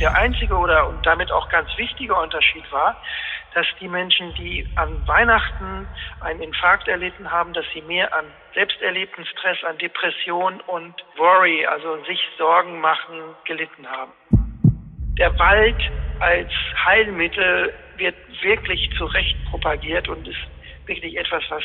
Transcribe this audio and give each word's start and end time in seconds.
Der 0.00 0.14
einzige 0.14 0.54
oder 0.54 0.88
und 0.88 1.04
damit 1.04 1.32
auch 1.32 1.48
ganz 1.48 1.68
wichtige 1.76 2.14
Unterschied 2.14 2.70
war, 2.70 3.00
dass 3.54 3.66
die 3.80 3.88
Menschen, 3.88 4.32
die 4.34 4.66
an 4.76 5.06
Weihnachten 5.08 5.88
einen 6.20 6.40
Infarkt 6.40 6.86
erlitten 6.86 7.30
haben, 7.30 7.52
dass 7.52 7.64
sie 7.74 7.82
mehr 7.82 8.12
an 8.14 8.26
selbst 8.54 8.80
erlebten 8.80 9.26
Stress, 9.26 9.58
an 9.64 9.76
Depression 9.78 10.60
und 10.68 10.94
Worry, 11.16 11.66
also 11.66 12.02
sich 12.04 12.20
Sorgen 12.36 12.80
machen, 12.80 13.34
gelitten 13.44 13.88
haben. 13.88 14.12
Der 15.18 15.36
Wald 15.36 15.80
als 16.20 16.52
Heilmittel 16.84 17.74
wird 17.96 18.14
wirklich 18.42 18.88
zu 18.96 19.06
Recht 19.06 19.36
propagiert 19.50 20.08
und 20.08 20.28
ist 20.28 20.38
wirklich 20.86 21.16
etwas, 21.16 21.42
was 21.48 21.62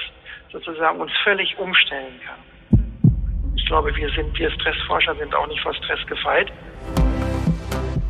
sozusagen 0.52 1.00
uns 1.00 1.12
völlig 1.24 1.56
umstellen 1.60 2.20
kann. 2.26 3.54
Ich 3.56 3.66
glaube, 3.68 3.96
wir 3.96 4.10
sind, 4.10 4.38
wir 4.38 4.50
Stressforscher 4.52 5.16
sind 5.16 5.36
auch 5.36 5.48
nicht 5.48 5.62
vor 5.62 5.74
Stress 5.76 6.06
gefeit. 6.08 6.52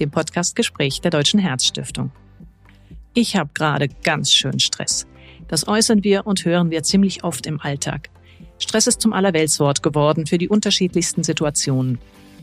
dem 0.00 0.10
Podcastgespräch 0.10 1.00
der 1.00 1.10
Deutschen 1.10 1.40
Herzstiftung. 1.40 2.10
Ich 3.14 3.36
habe 3.36 3.50
gerade 3.54 3.88
ganz 4.04 4.32
schön 4.32 4.60
Stress. 4.60 5.06
Das 5.48 5.66
äußern 5.66 6.04
wir 6.04 6.26
und 6.26 6.44
hören 6.44 6.70
wir 6.70 6.82
ziemlich 6.82 7.24
oft 7.24 7.46
im 7.46 7.60
Alltag. 7.60 8.10
Stress 8.58 8.86
ist 8.86 9.00
zum 9.00 9.12
Allerweltswort 9.12 9.82
geworden 9.82 10.26
für 10.26 10.38
die 10.38 10.48
unterschiedlichsten 10.48 11.22
Situationen. 11.22 11.98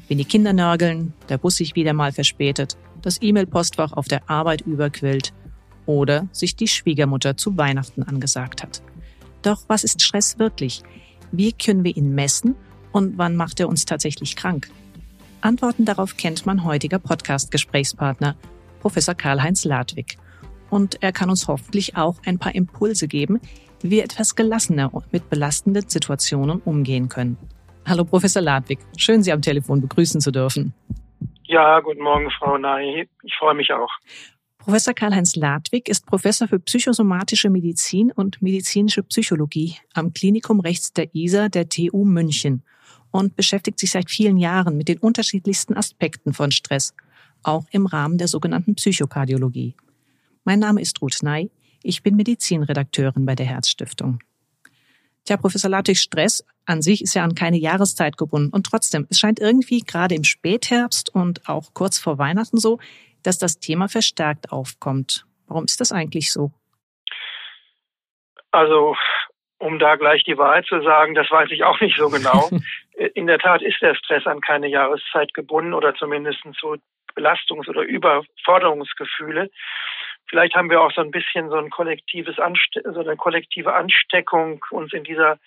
Wenn 0.07 0.17
die 0.17 0.25
Kinder 0.25 0.53
nörgeln, 0.53 1.13
der 1.29 1.37
Bus 1.37 1.57
sich 1.57 1.75
wieder 1.75 1.93
mal 1.93 2.11
verspätet, 2.11 2.77
das 3.01 3.21
E-Mail-Postfach 3.21 3.93
auf 3.93 4.07
der 4.07 4.29
Arbeit 4.29 4.61
überquillt 4.61 5.33
oder 5.85 6.27
sich 6.31 6.55
die 6.55 6.67
Schwiegermutter 6.67 7.37
zu 7.37 7.57
Weihnachten 7.57 8.03
angesagt 8.03 8.63
hat. 8.63 8.81
Doch 9.41 9.63
was 9.67 9.83
ist 9.83 10.01
Stress 10.01 10.39
wirklich? 10.39 10.83
Wie 11.31 11.51
können 11.51 11.83
wir 11.83 11.95
ihn 11.95 12.15
messen 12.15 12.55
und 12.91 13.17
wann 13.17 13.35
macht 13.35 13.59
er 13.59 13.69
uns 13.69 13.85
tatsächlich 13.85 14.35
krank? 14.35 14.69
Antworten 15.41 15.85
darauf 15.85 16.17
kennt 16.17 16.45
mein 16.45 16.63
heutiger 16.63 16.99
Podcast-Gesprächspartner, 16.99 18.35
Professor 18.79 19.15
Karl-Heinz 19.15 19.65
Ladwig. 19.65 20.17
Und 20.69 21.01
er 21.03 21.11
kann 21.11 21.29
uns 21.29 21.47
hoffentlich 21.47 21.95
auch 21.95 22.15
ein 22.25 22.39
paar 22.39 22.55
Impulse 22.55 23.07
geben, 23.07 23.39
wie 23.81 23.91
wir 23.91 24.03
etwas 24.03 24.35
gelassener 24.35 24.91
mit 25.11 25.29
belastenden 25.29 25.87
Situationen 25.87 26.61
umgehen 26.61 27.09
können. 27.09 27.37
Hallo, 27.87 28.03
Professor 28.03 28.41
Ladwig. 28.41 28.79
Schön, 28.97 29.21
Sie 29.21 29.31
am 29.31 29.41
Telefon 29.41 29.81
begrüßen 29.81 30.21
zu 30.21 30.31
dürfen. 30.31 30.73
Ja, 31.43 31.79
guten 31.79 32.01
Morgen, 32.01 32.31
Frau 32.39 32.57
Nahi. 32.57 33.07
Ich 33.23 33.35
freue 33.37 33.53
mich 33.53 33.71
auch. 33.71 33.91
Professor 34.57 34.95
Karl-Heinz 34.95 35.35
Ladwig 35.35 35.87
ist 35.87 36.07
Professor 36.07 36.47
für 36.47 36.59
psychosomatische 36.59 37.51
Medizin 37.51 38.11
und 38.11 38.41
medizinische 38.41 39.03
Psychologie 39.03 39.75
am 39.93 40.11
Klinikum 40.13 40.59
rechts 40.59 40.91
der 40.91 41.13
ISA 41.13 41.49
der 41.49 41.69
TU 41.69 42.03
München 42.03 42.63
und 43.15 43.37
beschäftigt 43.37 43.79
sich 43.79 43.91
seit 43.91 44.11
vielen 44.11 44.37
Jahren 44.37 44.75
mit 44.75 44.89
den 44.89 44.97
unterschiedlichsten 44.97 45.77
Aspekten 45.77 46.33
von 46.33 46.51
Stress, 46.51 46.93
auch 47.43 47.63
im 47.71 47.85
Rahmen 47.85 48.17
der 48.17 48.27
sogenannten 48.27 48.75
Psychokardiologie. 48.75 49.73
Mein 50.43 50.59
Name 50.59 50.81
ist 50.81 51.01
Ruth 51.01 51.23
Ney, 51.23 51.49
ich 51.81 52.03
bin 52.03 52.17
Medizinredakteurin 52.17 53.25
bei 53.25 53.35
der 53.35 53.45
Herzstiftung. 53.45 54.19
Tja, 55.23 55.37
Professor 55.37 55.69
Latwig, 55.69 55.97
Stress 55.97 56.45
an 56.65 56.81
sich 56.81 57.01
ist 57.01 57.13
ja 57.13 57.23
an 57.23 57.35
keine 57.35 57.57
Jahreszeit 57.57 58.17
gebunden 58.17 58.49
und 58.49 58.65
trotzdem, 58.65 59.07
es 59.09 59.17
scheint 59.17 59.39
irgendwie 59.39 59.79
gerade 59.79 60.13
im 60.13 60.25
Spätherbst 60.25 61.15
und 61.15 61.47
auch 61.47 61.73
kurz 61.73 61.97
vor 61.97 62.17
Weihnachten 62.17 62.57
so, 62.57 62.79
dass 63.23 63.37
das 63.37 63.59
Thema 63.59 63.87
verstärkt 63.87 64.51
aufkommt. 64.51 65.25
Warum 65.47 65.63
ist 65.63 65.79
das 65.79 65.93
eigentlich 65.93 66.33
so? 66.33 66.51
Also 68.51 68.95
um 69.57 69.79
da 69.79 69.95
gleich 69.95 70.23
die 70.23 70.37
Wahrheit 70.37 70.65
zu 70.65 70.81
sagen, 70.81 71.15
das 71.15 71.31
weiß 71.31 71.49
ich 71.51 71.63
auch 71.63 71.79
nicht 71.79 71.97
so 71.97 72.09
genau. 72.09 72.49
In 73.13 73.27
der 73.27 73.39
Tat 73.39 73.61
ist 73.61 73.81
der 73.81 73.95
Stress 73.95 74.25
an 74.25 74.41
keine 74.41 74.67
Jahreszeit 74.67 75.33
gebunden 75.33 75.73
oder 75.73 75.93
zumindest 75.95 76.39
so 76.59 76.75
Belastungs- 77.15 77.67
oder 77.67 77.81
Überforderungsgefühle. 77.81 79.49
Vielleicht 80.27 80.55
haben 80.55 80.69
wir 80.69 80.81
auch 80.81 80.91
so 80.91 81.01
ein 81.01 81.11
bisschen 81.11 81.49
so 81.49 81.55
ein 81.55 81.69
kollektives 81.69 82.39
Anste 82.39 82.81
so 82.83 82.99
eine 82.99 83.15
kollektive 83.15 83.73
Ansteckung 83.73 84.63
uns 84.71 84.93
in 84.93 85.03
dieser 85.03 85.37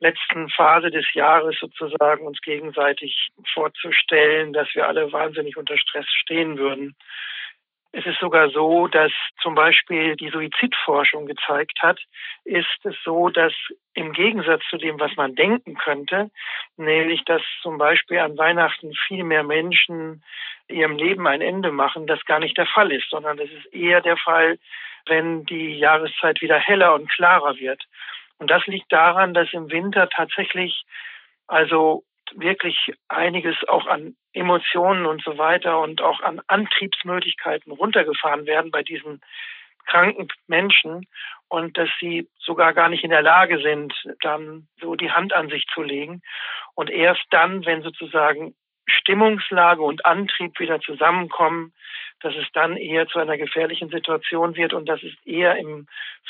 letzten 0.00 0.48
Phase 0.50 0.90
des 0.90 1.06
Jahres 1.14 1.56
sozusagen 1.60 2.26
uns 2.26 2.40
gegenseitig 2.40 3.28
vorzustellen, 3.52 4.52
dass 4.52 4.68
wir 4.74 4.88
alle 4.88 5.12
wahnsinnig 5.12 5.56
unter 5.56 5.76
Stress 5.76 6.06
stehen 6.08 6.58
würden. 6.58 6.96
Es 7.92 8.06
ist 8.06 8.20
sogar 8.20 8.50
so, 8.50 8.86
dass 8.86 9.10
zum 9.42 9.56
Beispiel 9.56 10.14
die 10.14 10.30
Suizidforschung 10.30 11.26
gezeigt 11.26 11.82
hat, 11.82 11.98
ist 12.44 12.84
es 12.84 12.94
so, 13.04 13.30
dass 13.30 13.52
im 13.94 14.12
Gegensatz 14.12 14.62
zu 14.70 14.76
dem, 14.76 15.00
was 15.00 15.16
man 15.16 15.34
denken 15.34 15.74
könnte, 15.74 16.30
nämlich 16.76 17.24
dass 17.24 17.42
zum 17.62 17.78
Beispiel 17.78 18.18
an 18.18 18.38
Weihnachten 18.38 18.92
viel 19.08 19.24
mehr 19.24 19.42
Menschen 19.42 20.22
ihrem 20.68 20.96
Leben 20.96 21.26
ein 21.26 21.40
Ende 21.40 21.72
machen, 21.72 22.06
das 22.06 22.24
gar 22.26 22.38
nicht 22.38 22.56
der 22.56 22.66
Fall 22.66 22.92
ist, 22.92 23.10
sondern 23.10 23.36
das 23.36 23.50
ist 23.50 23.74
eher 23.74 24.00
der 24.00 24.16
Fall, 24.16 24.58
wenn 25.06 25.44
die 25.46 25.78
Jahreszeit 25.78 26.40
wieder 26.40 26.58
heller 26.58 26.94
und 26.94 27.10
klarer 27.10 27.56
wird. 27.56 27.82
Und 28.38 28.50
das 28.50 28.64
liegt 28.66 28.92
daran, 28.92 29.34
dass 29.34 29.52
im 29.52 29.70
Winter 29.70 30.08
tatsächlich 30.08 30.84
also 31.48 32.04
wirklich 32.36 32.92
einiges 33.08 33.56
auch 33.68 33.86
an 33.86 34.16
Emotionen 34.32 35.06
und 35.06 35.22
so 35.22 35.38
weiter 35.38 35.80
und 35.80 36.02
auch 36.02 36.20
an 36.20 36.40
Antriebsmöglichkeiten 36.46 37.72
runtergefahren 37.72 38.46
werden 38.46 38.70
bei 38.70 38.82
diesen 38.82 39.20
kranken 39.86 40.28
Menschen 40.46 41.06
und 41.48 41.76
dass 41.76 41.88
sie 41.98 42.28
sogar 42.38 42.72
gar 42.74 42.88
nicht 42.88 43.02
in 43.02 43.10
der 43.10 43.22
Lage 43.22 43.60
sind, 43.60 43.92
dann 44.22 44.68
so 44.80 44.94
die 44.94 45.10
Hand 45.10 45.34
an 45.34 45.48
sich 45.48 45.66
zu 45.74 45.82
legen. 45.82 46.22
Und 46.74 46.90
erst 46.90 47.24
dann, 47.30 47.66
wenn 47.66 47.82
sozusagen 47.82 48.54
Stimmungslage 48.86 49.82
und 49.82 50.04
Antrieb 50.04 50.58
wieder 50.58 50.80
zusammenkommen, 50.80 51.72
dass 52.20 52.34
es 52.36 52.46
dann 52.52 52.76
eher 52.76 53.06
zu 53.08 53.18
einer 53.18 53.36
gefährlichen 53.36 53.88
Situation 53.88 54.56
wird 54.56 54.74
und 54.74 54.88
das 54.88 55.02
ist 55.02 55.16
eher 55.26 55.56
im 55.56 55.86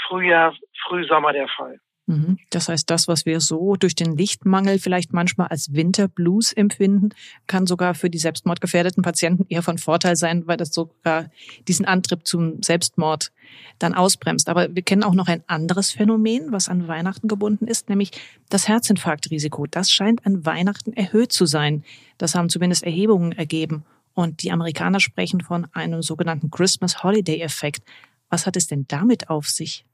Frühjahr, 0.07 0.55
Frühsommer 0.87 1.33
der 1.33 1.49
Fall. 1.49 1.81
Mhm. 2.11 2.39
Das 2.51 2.69
heißt, 2.69 2.91
das, 2.91 3.07
was 3.07 3.25
wir 3.25 3.41
so 3.41 3.77
durch 3.77 3.95
den 3.95 4.17
Lichtmangel 4.17 4.81
vielleicht 4.81 5.13
manchmal 5.13 5.47
als 5.47 5.73
Winterblues 5.73 6.53
empfinden, 6.53 7.11
kann 7.47 7.67
sogar 7.67 7.95
für 7.95 8.11
die 8.11 8.19
selbstmordgefährdeten 8.19 9.03
Patienten 9.03 9.47
eher 9.49 9.63
von 9.63 9.79
Vorteil 9.79 10.17
sein, 10.17 10.47
weil 10.47 10.57
das 10.57 10.71
sogar 10.75 11.31
diesen 11.69 11.87
Antrieb 11.87 12.27
zum 12.27 12.63
Selbstmord 12.63 13.31
dann 13.79 13.95
ausbremst. 13.95 14.49
Aber 14.49 14.75
wir 14.75 14.83
kennen 14.83 15.05
auch 15.05 15.15
noch 15.15 15.29
ein 15.29 15.45
anderes 15.47 15.93
Phänomen, 15.93 16.51
was 16.51 16.69
an 16.69 16.89
Weihnachten 16.89 17.29
gebunden 17.29 17.69
ist, 17.69 17.89
nämlich 17.89 18.11
das 18.49 18.67
Herzinfarktrisiko. 18.67 19.67
Das 19.67 19.91
scheint 19.91 20.27
an 20.27 20.45
Weihnachten 20.45 20.93
erhöht 20.93 21.33
zu 21.33 21.47
sein. 21.47 21.85
Das 22.19 22.35
haben 22.35 22.49
zumindest 22.49 22.83
Erhebungen 22.83 23.33
ergeben. 23.33 23.85
Und 24.15 24.43
die 24.43 24.51
Amerikaner 24.51 24.99
sprechen 24.99 25.41
von 25.41 25.69
einem 25.73 26.03
sogenannten 26.03 26.51
Christmas 26.51 27.05
Holiday 27.05 27.41
Effekt. 27.41 27.85
Was 28.29 28.47
hat 28.47 28.57
es 28.57 28.67
denn 28.67 28.87
damit 28.89 29.31
auf 29.31 29.49
sich? 29.49 29.85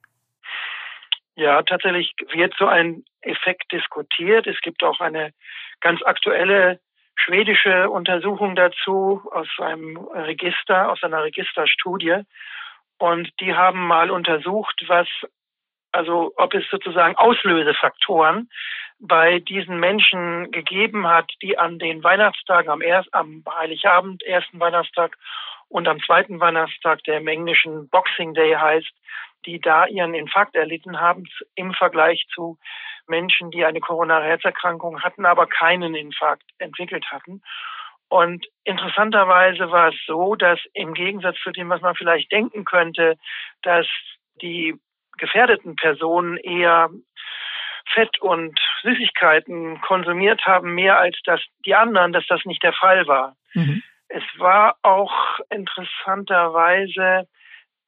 Ja, 1.36 1.62
tatsächlich 1.62 2.14
wird 2.32 2.54
so 2.58 2.66
ein 2.66 3.04
Effekt 3.20 3.70
diskutiert. 3.70 4.46
Es 4.46 4.58
gibt 4.62 4.82
auch 4.82 5.00
eine 5.00 5.32
ganz 5.80 6.02
aktuelle 6.02 6.80
schwedische 7.14 7.90
Untersuchung 7.90 8.56
dazu 8.56 9.22
aus 9.32 9.48
einem 9.58 9.98
Register, 9.98 10.90
aus 10.90 11.02
einer 11.02 11.22
Registerstudie. 11.24 12.22
Und 12.98 13.30
die 13.40 13.54
haben 13.54 13.86
mal 13.86 14.10
untersucht, 14.10 14.82
was, 14.86 15.08
also 15.92 16.32
ob 16.36 16.54
es 16.54 16.64
sozusagen 16.70 17.16
Auslösefaktoren 17.16 18.48
bei 18.98 19.40
diesen 19.40 19.78
Menschen 19.78 20.50
gegeben 20.52 21.06
hat, 21.06 21.30
die 21.42 21.58
an 21.58 21.78
den 21.78 22.02
Weihnachtstagen 22.02 22.70
am, 22.70 22.80
erst, 22.80 23.12
am 23.12 23.44
Heiligabend, 23.58 24.22
ersten 24.22 24.58
Weihnachtstag 24.58 25.18
und 25.68 25.86
am 25.86 26.00
zweiten 26.00 26.40
Weihnachtstag, 26.40 27.04
der 27.04 27.18
im 27.18 27.28
Englischen 27.28 27.90
Boxing 27.90 28.32
Day 28.32 28.54
heißt, 28.54 28.92
die 29.44 29.60
da 29.60 29.86
ihren 29.86 30.14
Infarkt 30.14 30.54
erlitten 30.54 31.00
haben 31.00 31.24
im 31.54 31.72
Vergleich 31.74 32.26
zu 32.34 32.58
Menschen, 33.06 33.50
die 33.50 33.64
eine 33.64 33.80
koronare 33.80 34.24
Herzerkrankung 34.24 35.02
hatten, 35.02 35.26
aber 35.26 35.46
keinen 35.46 35.94
Infarkt 35.94 36.44
entwickelt 36.58 37.06
hatten. 37.10 37.42
Und 38.08 38.46
interessanterweise 38.64 39.70
war 39.70 39.88
es 39.88 39.96
so, 40.06 40.36
dass 40.36 40.60
im 40.74 40.94
Gegensatz 40.94 41.36
zu 41.42 41.50
dem, 41.50 41.68
was 41.68 41.80
man 41.80 41.94
vielleicht 41.96 42.30
denken 42.30 42.64
könnte, 42.64 43.16
dass 43.62 43.86
die 44.40 44.74
gefährdeten 45.18 45.76
Personen 45.76 46.36
eher 46.36 46.90
Fett 47.92 48.20
und 48.20 48.58
Süßigkeiten 48.82 49.80
konsumiert 49.80 50.44
haben, 50.44 50.74
mehr 50.74 50.98
als 50.98 51.18
dass 51.24 51.40
die 51.64 51.74
anderen, 51.74 52.12
dass 52.12 52.26
das 52.26 52.44
nicht 52.44 52.62
der 52.62 52.72
Fall 52.72 53.06
war. 53.06 53.36
Mhm. 53.54 53.82
Es 54.08 54.24
war 54.38 54.76
auch 54.82 55.40
interessanterweise 55.50 57.26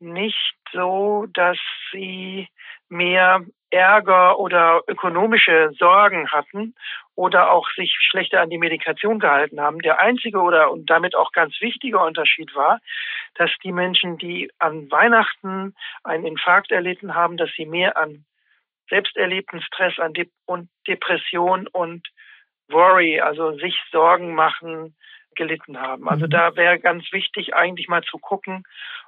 nicht 0.00 0.54
so, 0.72 1.26
dass 1.32 1.58
sie 1.92 2.48
mehr 2.88 3.44
Ärger 3.70 4.38
oder 4.38 4.82
ökonomische 4.86 5.70
Sorgen 5.78 6.30
hatten 6.30 6.74
oder 7.14 7.50
auch 7.50 7.68
sich 7.76 7.94
schlechter 8.00 8.40
an 8.40 8.50
die 8.50 8.58
Medikation 8.58 9.18
gehalten 9.18 9.60
haben. 9.60 9.80
Der 9.80 10.00
einzige 10.00 10.40
oder 10.40 10.70
und 10.70 10.88
damit 10.88 11.14
auch 11.14 11.32
ganz 11.32 11.60
wichtige 11.60 11.98
Unterschied 11.98 12.54
war, 12.54 12.80
dass 13.34 13.50
die 13.62 13.72
Menschen, 13.72 14.16
die 14.16 14.50
an 14.58 14.90
Weihnachten 14.90 15.74
einen 16.02 16.24
Infarkt 16.24 16.70
erlitten 16.70 17.14
haben, 17.14 17.36
dass 17.36 17.50
sie 17.56 17.66
mehr 17.66 17.96
an 17.96 18.24
selbst 18.88 19.16
erlebten 19.16 19.60
Stress, 19.60 19.98
an 19.98 20.14
De 20.14 20.28
und 20.46 20.70
Depression 20.86 21.66
und 21.66 22.08
Worry, 22.68 23.20
also 23.20 23.52
sich 23.58 23.78
Sorgen 23.90 24.34
machen, 24.34 24.96
gelitten 25.38 25.80
haben. 25.80 26.06
Also 26.08 26.26
mhm. 26.26 26.30
da 26.30 26.56
wäre 26.56 26.78
ganz 26.78 27.04
wichtig, 27.12 27.54
eigentlich 27.54 27.88
mal 27.88 28.02
zu 28.02 28.18
gucken, 28.18 28.64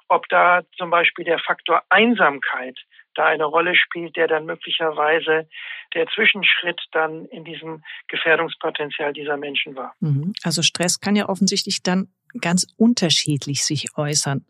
ob 0.08 0.26
da 0.28 0.62
zum 0.78 0.88
Beispiel 0.88 1.26
der 1.26 1.38
Faktor 1.38 1.82
Einsamkeit 1.90 2.78
da 3.14 3.26
eine 3.26 3.44
Rolle 3.44 3.74
spielt, 3.74 4.16
der 4.16 4.28
dann 4.28 4.46
möglicherweise 4.46 5.48
der 5.94 6.06
Zwischenschritt 6.06 6.80
dann 6.92 7.26
in 7.26 7.44
diesem 7.44 7.82
Gefährdungspotenzial 8.08 9.12
dieser 9.12 9.36
Menschen 9.36 9.76
war. 9.76 9.94
Mhm. 10.00 10.32
Also 10.42 10.62
Stress 10.62 11.00
kann 11.00 11.16
ja 11.16 11.28
offensichtlich 11.28 11.82
dann 11.82 12.08
ganz 12.40 12.66
unterschiedlich 12.78 13.64
sich 13.64 13.96
äußern. 13.96 14.46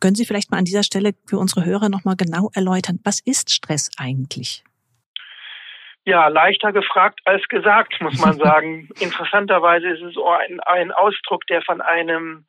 Können 0.00 0.14
Sie 0.14 0.24
vielleicht 0.24 0.50
mal 0.50 0.58
an 0.58 0.64
dieser 0.64 0.82
Stelle 0.82 1.12
für 1.26 1.38
unsere 1.38 1.64
Hörer 1.64 1.88
nochmal 1.88 2.16
genau 2.16 2.50
erläutern, 2.54 3.00
was 3.04 3.20
ist 3.20 3.50
Stress 3.50 3.90
eigentlich? 3.98 4.64
Ja, 6.08 6.28
leichter 6.28 6.72
gefragt 6.72 7.20
als 7.26 7.46
gesagt, 7.48 8.00
muss 8.00 8.18
man 8.18 8.32
sagen. 8.38 8.88
Interessanterweise 8.98 9.88
ist 9.88 10.00
es 10.00 10.16
ein, 10.16 10.58
ein 10.60 10.90
Ausdruck, 10.90 11.46
der 11.48 11.60
von 11.60 11.82
einem 11.82 12.46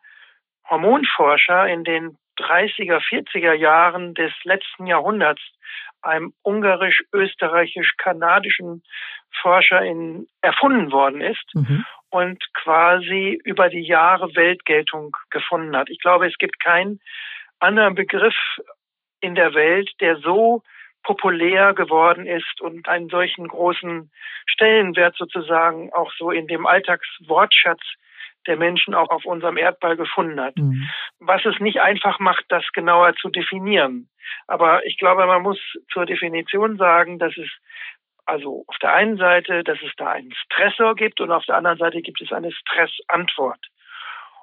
Hormonforscher 0.70 1.68
in 1.68 1.84
den 1.84 2.18
30er, 2.38 3.02
40er 3.02 3.52
Jahren 3.52 4.14
des 4.14 4.32
letzten 4.46 4.88
Jahrhunderts, 4.88 5.42
einem 6.02 6.34
ungarisch-österreichisch-kanadischen 6.44 8.82
Forscher 9.42 9.82
in, 9.82 10.30
erfunden 10.42 10.94
worden 10.94 11.20
ist 11.20 11.54
mhm. 11.54 11.84
und 12.12 12.42
quasi 12.54 13.42
über 13.44 13.68
die 13.68 13.86
Jahre 13.86 14.34
Weltgeltung 14.38 15.12
gefunden 15.32 15.76
hat. 15.76 15.90
Ich 15.90 16.00
glaube, 16.00 16.28
es 16.28 16.38
gibt 16.38 16.64
keinen 16.64 17.02
anderen 17.60 17.96
Begriff 17.96 18.38
in 19.20 19.36
der 19.36 19.54
Welt, 19.54 19.92
der 20.00 20.16
so 20.20 20.64
populär 21.04 21.74
geworden 21.74 22.26
ist 22.28 22.62
und 22.62 22.88
einen 22.88 23.10
solchen 23.10 23.48
großen 23.48 24.12
Stellenwert 24.46 25.16
sozusagen 25.18 25.92
auch 25.94 26.12
so 26.18 26.32
in 26.32 26.48
dem 26.48 26.66
Alltagswortschatz 26.66 27.82
der 28.48 28.58
Menschen 28.58 28.94
auch 28.94 29.10
auf 29.10 29.26
unserem 29.26 29.58
Erdball 29.58 29.98
gefunden 29.98 30.40
hat. 30.40 30.58
Mhm. 30.58 30.90
Was 31.20 31.44
es 31.46 31.60
nicht 31.60 31.82
einfach 31.82 32.20
macht, 32.20 32.46
das 32.50 32.66
genauer 32.74 33.16
zu 33.16 33.30
definieren. 33.30 34.10
Aber 34.48 34.86
ich 34.86 34.98
glaube, 34.98 35.26
man 35.26 35.42
muss 35.42 35.60
zur 35.92 36.06
Definition 36.06 36.78
sagen, 36.78 37.20
dass 37.20 37.36
es 37.38 37.50
also 38.26 38.64
auf 38.68 38.78
der 38.78 38.94
einen 38.94 39.18
Seite, 39.18 39.64
dass 39.64 39.80
es 39.82 39.92
da 39.98 40.12
einen 40.12 40.34
Stressor 40.34 40.96
gibt 40.96 41.20
und 41.20 41.32
auf 41.32 41.46
der 41.46 41.56
anderen 41.56 41.80
Seite 41.80 42.02
gibt 42.02 42.22
es 42.22 42.32
eine 42.32 42.52
Stressantwort. 42.52 43.66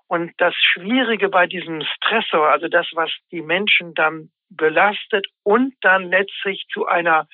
Und 0.08 0.32
das 0.38 0.54
Schwierige 0.54 1.28
bei 1.28 1.46
diesem 1.46 1.82
Stressor, 1.82 2.48
also 2.48 2.68
das, 2.68 2.88
was 2.94 3.10
die 3.30 3.42
Menschen 3.42 3.94
dann 3.94 4.30
belastet 4.48 5.26
und 5.42 5.74
dann 5.80 6.10
letztlich 6.10 6.66
zu 6.72 6.86
einer 6.86 7.28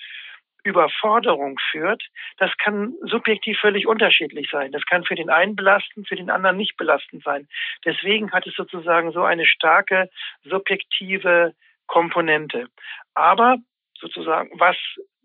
Überforderung 0.64 1.58
führt, 1.70 2.02
das 2.38 2.50
kann 2.58 2.94
subjektiv 3.02 3.58
völlig 3.58 3.86
unterschiedlich 3.86 4.48
sein. 4.50 4.70
Das 4.70 4.84
kann 4.86 5.04
für 5.04 5.16
den 5.16 5.30
einen 5.30 5.56
belastend, 5.56 6.08
für 6.08 6.16
den 6.16 6.30
anderen 6.30 6.56
nicht 6.56 6.76
belastend 6.76 7.24
sein. 7.24 7.48
Deswegen 7.84 8.30
hat 8.32 8.46
es 8.46 8.54
sozusagen 8.54 9.12
so 9.12 9.24
eine 9.24 9.46
starke 9.46 10.08
subjektive 10.44 11.54
Komponente. 11.86 12.68
Aber 13.14 13.56
sozusagen, 13.98 14.50
was 14.58 14.76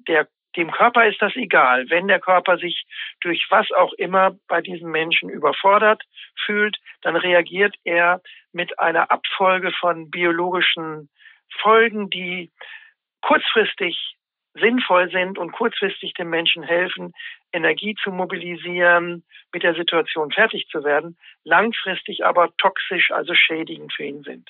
der 0.08 0.28
dem 0.56 0.72
Körper 0.72 1.06
ist 1.06 1.22
das 1.22 1.36
egal. 1.36 1.88
Wenn 1.90 2.08
der 2.08 2.20
Körper 2.20 2.58
sich 2.58 2.86
durch 3.22 3.46
was 3.50 3.72
auch 3.72 3.94
immer 3.94 4.36
bei 4.48 4.60
diesen 4.60 4.90
Menschen 4.90 5.30
überfordert 5.30 6.02
fühlt, 6.46 6.78
dann 7.02 7.16
reagiert 7.16 7.76
er 7.84 8.22
mit 8.54 8.80
einer 8.80 9.12
Abfolge 9.12 9.72
von 9.72 10.10
biologischen 10.10 11.10
Folgen, 11.62 12.10
die 12.10 12.52
kurzfristig 13.22 14.16
sinnvoll 14.60 15.10
sind 15.12 15.38
und 15.38 15.52
kurzfristig 15.52 16.14
den 16.14 16.30
Menschen 16.30 16.64
helfen, 16.64 17.14
Energie 17.52 17.96
zu 18.04 18.12
mobilisieren, 18.12 19.24
mit 19.54 19.64
der 19.64 19.76
Situation 19.76 20.32
fertig 20.32 20.68
zu 20.72 20.84
werden, 20.84 21.18
langfristig 21.44 22.26
aber 22.26 22.50
toxisch, 22.58 23.12
also 23.12 23.34
schädigend 23.34 23.94
für 23.94 24.04
ihn 24.04 24.24
sind. 24.24 24.50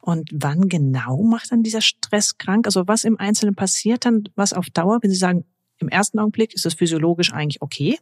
Und 0.00 0.30
wann 0.32 0.68
genau 0.68 1.22
macht 1.22 1.50
dann 1.50 1.62
dieser 1.62 1.80
Stress 1.80 2.38
krank? 2.38 2.66
Also 2.66 2.86
was 2.86 3.04
im 3.04 3.18
Einzelnen 3.18 3.56
passiert 3.56 4.04
dann, 4.04 4.24
was 4.36 4.52
auf 4.52 4.66
Dauer, 4.70 4.98
wenn 5.02 5.10
Sie 5.10 5.16
sagen, 5.16 5.44
im 5.78 5.88
ersten 5.88 6.18
Augenblick 6.18 6.54
ist 6.54 6.64
es 6.64 6.74
physiologisch 6.74 7.32
eigentlich 7.32 7.60
okay, 7.60 7.98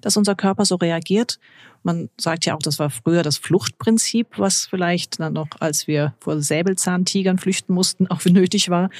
dass 0.00 0.16
unser 0.16 0.34
Körper 0.34 0.64
so 0.64 0.76
reagiert. 0.76 1.38
Man 1.82 2.10
sagt 2.16 2.46
ja 2.46 2.54
auch, 2.54 2.62
das 2.62 2.78
war 2.78 2.90
früher 2.90 3.22
das 3.22 3.38
Fluchtprinzip, 3.38 4.38
was 4.38 4.66
vielleicht 4.66 5.20
dann 5.20 5.32
noch, 5.32 5.48
als 5.60 5.86
wir 5.86 6.14
vor 6.20 6.40
Säbelzahntigern 6.40 7.38
flüchten 7.38 7.74
mussten, 7.74 8.06
auch 8.10 8.24
nötig 8.24 8.70
war. 8.70 8.90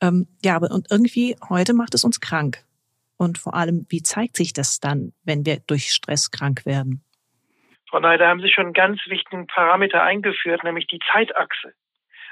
Ähm, 0.00 0.26
ja, 0.44 0.56
aber 0.56 0.70
und 0.70 0.90
irgendwie 0.90 1.36
heute 1.48 1.74
macht 1.74 1.94
es 1.94 2.04
uns 2.04 2.20
krank. 2.20 2.64
Und 3.16 3.38
vor 3.38 3.54
allem, 3.54 3.86
wie 3.88 4.02
zeigt 4.02 4.36
sich 4.36 4.52
das 4.52 4.80
dann, 4.80 5.12
wenn 5.24 5.46
wir 5.46 5.60
durch 5.66 5.92
Stress 5.92 6.30
krank 6.30 6.66
werden? 6.66 7.04
Frau 7.88 8.00
Neider, 8.00 8.26
haben 8.26 8.40
Sie 8.40 8.48
schon 8.48 8.64
einen 8.64 8.72
ganz 8.72 9.00
wichtigen 9.06 9.46
Parameter 9.46 10.02
eingeführt, 10.02 10.64
nämlich 10.64 10.86
die 10.86 10.98
Zeitachse. 11.12 11.74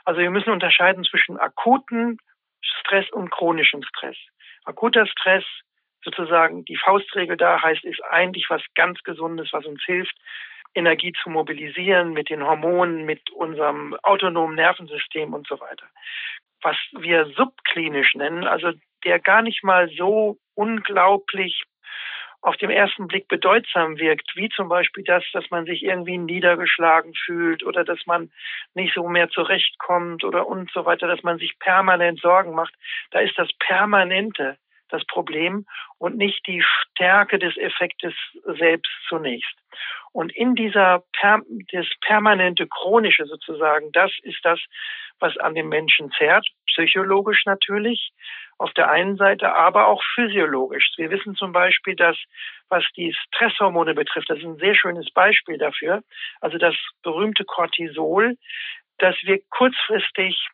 Also 0.04 0.20
wir 0.20 0.30
müssen 0.30 0.50
unterscheiden 0.50 1.04
zwischen 1.04 1.38
akuten 1.38 2.18
Stress 2.62 3.08
und 3.10 3.30
chronischem 3.30 3.82
Stress. 3.82 4.16
Akuter 4.64 5.06
Stress, 5.06 5.44
sozusagen 6.02 6.64
die 6.64 6.76
Faustregel 6.76 7.36
da 7.36 7.62
heißt, 7.62 7.84
ist 7.84 8.02
eigentlich 8.10 8.46
was 8.48 8.62
ganz 8.74 9.02
Gesundes, 9.02 9.48
was 9.52 9.64
uns 9.66 9.82
hilft, 9.84 10.16
Energie 10.74 11.12
zu 11.22 11.30
mobilisieren 11.30 12.12
mit 12.12 12.30
den 12.30 12.44
Hormonen, 12.44 13.04
mit 13.04 13.30
unserem 13.30 13.94
autonomen 14.02 14.54
Nervensystem 14.54 15.34
und 15.34 15.46
so 15.46 15.58
weiter. 15.60 15.86
Was 16.62 16.76
wir 16.92 17.26
subklinisch 17.36 18.14
nennen, 18.14 18.44
also 18.44 18.72
der 19.04 19.18
gar 19.18 19.42
nicht 19.42 19.64
mal 19.64 19.88
so 19.96 20.38
unglaublich 20.54 21.64
auf 22.42 22.56
dem 22.56 22.70
ersten 22.70 23.06
Blick 23.06 23.28
bedeutsam 23.28 23.98
wirkt, 23.98 24.32
wie 24.34 24.48
zum 24.48 24.68
Beispiel 24.68 25.04
das, 25.04 25.24
dass 25.32 25.50
man 25.50 25.66
sich 25.66 25.82
irgendwie 25.82 26.16
niedergeschlagen 26.16 27.12
fühlt 27.14 27.62
oder 27.64 27.84
dass 27.84 28.06
man 28.06 28.30
nicht 28.74 28.94
so 28.94 29.08
mehr 29.08 29.28
zurechtkommt 29.28 30.24
oder 30.24 30.46
und 30.46 30.70
so 30.72 30.86
weiter, 30.86 31.06
dass 31.06 31.22
man 31.22 31.38
sich 31.38 31.58
permanent 31.58 32.20
Sorgen 32.20 32.54
macht, 32.54 32.74
da 33.10 33.20
ist 33.20 33.36
das 33.36 33.48
Permanente 33.58 34.56
das 34.90 35.04
Problem 35.06 35.66
und 35.98 36.16
nicht 36.16 36.46
die 36.46 36.62
Stärke 36.62 37.38
des 37.38 37.56
Effektes 37.56 38.14
selbst 38.58 38.92
zunächst. 39.08 39.54
Und 40.12 40.34
in 40.34 40.54
dieser 40.54 41.04
per, 41.12 41.40
das 41.72 41.86
permanente 42.00 42.66
chronische 42.66 43.26
sozusagen, 43.26 43.92
das 43.92 44.10
ist 44.22 44.44
das, 44.44 44.60
was 45.20 45.36
an 45.36 45.54
dem 45.54 45.68
Menschen 45.68 46.10
zerrt, 46.12 46.46
psychologisch 46.66 47.44
natürlich 47.46 48.12
auf 48.58 48.72
der 48.74 48.90
einen 48.90 49.16
Seite, 49.16 49.54
aber 49.54 49.86
auch 49.86 50.02
physiologisch. 50.14 50.92
Wir 50.96 51.10
wissen 51.10 51.34
zum 51.34 51.52
Beispiel, 51.52 51.96
dass 51.96 52.16
was 52.68 52.84
die 52.96 53.14
Stresshormone 53.14 53.94
betrifft, 53.94 54.28
das 54.28 54.38
ist 54.38 54.44
ein 54.44 54.58
sehr 54.58 54.74
schönes 54.74 55.10
Beispiel 55.12 55.58
dafür, 55.58 56.02
also 56.40 56.58
das 56.58 56.74
berühmte 57.02 57.44
Cortisol, 57.44 58.36
das 58.98 59.16
wir 59.22 59.40
kurzfristig 59.50 60.48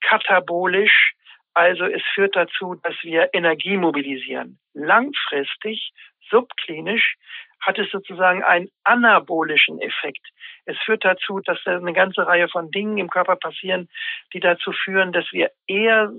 katabolisch 0.00 1.14
also 1.54 1.84
es 1.84 2.02
führt 2.14 2.36
dazu, 2.36 2.76
dass 2.82 2.94
wir 3.02 3.30
Energie 3.32 3.76
mobilisieren. 3.76 4.58
Langfristig, 4.72 5.92
subklinisch, 6.30 7.16
hat 7.60 7.78
es 7.78 7.90
sozusagen 7.90 8.42
einen 8.42 8.68
anabolischen 8.84 9.80
Effekt. 9.80 10.26
Es 10.64 10.78
führt 10.78 11.04
dazu, 11.04 11.40
dass 11.40 11.58
da 11.64 11.76
eine 11.76 11.92
ganze 11.92 12.26
Reihe 12.26 12.48
von 12.48 12.70
Dingen 12.70 12.98
im 12.98 13.10
Körper 13.10 13.36
passieren, 13.36 13.88
die 14.32 14.40
dazu 14.40 14.72
führen, 14.72 15.12
dass 15.12 15.30
wir 15.32 15.50
eher 15.66 16.10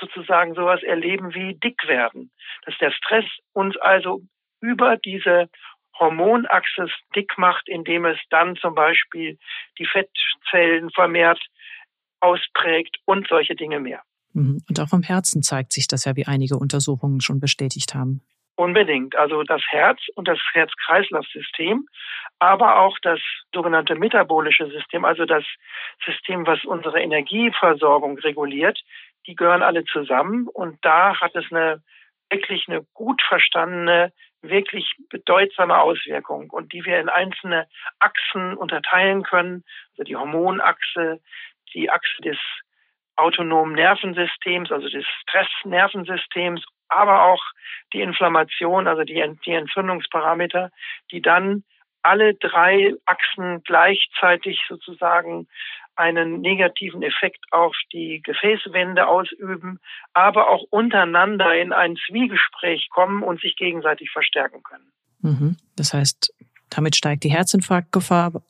sozusagen 0.00 0.54
sowas 0.54 0.82
erleben 0.82 1.34
wie 1.34 1.54
dick 1.54 1.86
werden. 1.86 2.32
Dass 2.64 2.76
der 2.78 2.90
Stress 2.90 3.26
uns 3.52 3.76
also 3.76 4.22
über 4.60 4.96
diese 4.96 5.48
Hormonachse 5.98 6.88
dick 7.14 7.36
macht, 7.36 7.68
indem 7.68 8.06
es 8.06 8.18
dann 8.30 8.56
zum 8.56 8.74
Beispiel 8.74 9.38
die 9.78 9.86
Fettzellen 9.86 10.90
vermehrt 10.90 11.40
ausprägt 12.20 12.96
und 13.04 13.28
solche 13.28 13.54
Dinge 13.54 13.80
mehr. 13.80 14.02
Mhm. 14.34 14.62
Und 14.68 14.80
auch 14.80 14.92
im 14.92 15.02
Herzen 15.02 15.42
zeigt 15.42 15.72
sich 15.72 15.86
das 15.86 16.04
ja, 16.04 16.16
wie 16.16 16.26
einige 16.26 16.56
Untersuchungen 16.56 17.20
schon 17.20 17.40
bestätigt 17.40 17.94
haben. 17.94 18.22
Unbedingt. 18.54 19.16
Also 19.16 19.42
das 19.42 19.62
Herz 19.70 20.00
und 20.14 20.28
das 20.28 20.38
Herz-Kreislauf-System, 20.52 21.86
aber 22.38 22.80
auch 22.80 22.96
das 23.02 23.18
sogenannte 23.54 23.94
metabolische 23.94 24.68
System, 24.70 25.04
also 25.04 25.24
das 25.24 25.44
System, 26.04 26.46
was 26.46 26.64
unsere 26.64 27.00
Energieversorgung 27.00 28.18
reguliert, 28.18 28.78
die 29.26 29.34
gehören 29.34 29.62
alle 29.62 29.84
zusammen. 29.84 30.48
Und 30.48 30.78
da 30.82 31.18
hat 31.20 31.34
es 31.34 31.46
eine 31.50 31.82
wirklich 32.30 32.68
eine 32.68 32.82
gut 32.94 33.22
verstandene 33.26 34.12
wirklich 34.42 34.94
bedeutsame 35.08 35.78
Auswirkung 35.78 36.50
und 36.50 36.72
die 36.72 36.84
wir 36.84 36.98
in 36.98 37.08
einzelne 37.08 37.68
Achsen 38.00 38.56
unterteilen 38.56 39.22
können, 39.22 39.64
also 39.92 40.02
die 40.02 40.16
Hormonachse, 40.16 41.20
die 41.74 41.90
Achse 41.90 42.22
des 42.22 42.38
autonomen 43.16 43.74
Nervensystems, 43.74 44.70
also 44.70 44.88
des 44.88 45.04
Stressnervensystems, 45.22 46.64
aber 46.88 47.24
auch 47.24 47.42
die 47.92 48.00
Inflammation, 48.00 48.86
also 48.86 49.02
die, 49.02 49.22
die 49.44 49.52
Entzündungsparameter, 49.52 50.70
die 51.10 51.20
dann 51.20 51.64
alle 52.02 52.34
drei 52.34 52.94
Achsen 53.06 53.62
gleichzeitig 53.62 54.60
sozusagen 54.68 55.46
einen 55.94 56.40
negativen 56.40 57.02
Effekt 57.02 57.44
auf 57.50 57.76
die 57.92 58.20
Gefäßwände 58.22 59.06
ausüben, 59.06 59.78
aber 60.14 60.48
auch 60.48 60.64
untereinander 60.70 61.54
in 61.54 61.72
ein 61.72 61.96
Zwiegespräch 62.08 62.88
kommen 62.90 63.22
und 63.22 63.40
sich 63.40 63.56
gegenseitig 63.56 64.10
verstärken 64.10 64.62
können. 64.62 64.90
Mhm. 65.20 65.56
Das 65.76 65.92
heißt, 65.92 66.34
damit 66.70 66.96
steigt 66.96 67.24
die 67.24 67.30
Herzinfarktgefahr, 67.30 68.42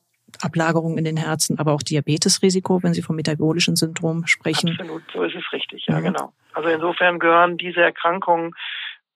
Ablagerung 0.43 0.97
in 0.97 1.03
den 1.03 1.17
Herzen, 1.17 1.59
aber 1.59 1.73
auch 1.73 1.81
Diabetesrisiko, 1.81 2.83
wenn 2.83 2.93
Sie 2.93 3.01
vom 3.01 3.15
metabolischen 3.15 3.75
Syndrom 3.75 4.27
sprechen. 4.27 4.69
Absolut, 4.69 5.03
so 5.13 5.23
ist 5.23 5.35
es 5.35 5.53
richtig, 5.53 5.85
ja, 5.87 5.99
mhm. 5.99 6.03
genau. 6.05 6.33
Also 6.53 6.69
insofern 6.69 7.19
gehören 7.19 7.57
diese 7.57 7.81
Erkrankungen 7.81 8.53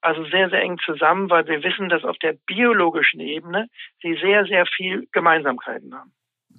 also 0.02 0.24
sehr, 0.26 0.50
sehr 0.50 0.62
eng 0.62 0.78
zusammen, 0.86 1.30
weil 1.30 1.48
wir 1.48 1.64
wissen, 1.64 1.90
dass 1.90 2.04
auf 2.04 2.18
der 2.20 2.34
biologischen 2.46 3.20
Ebene 3.20 3.68
sie 4.02 4.18
sehr, 4.22 4.46
sehr 4.46 4.66
viel 4.66 5.08
Gemeinsamkeiten 5.12 5.94
haben. 5.94 6.14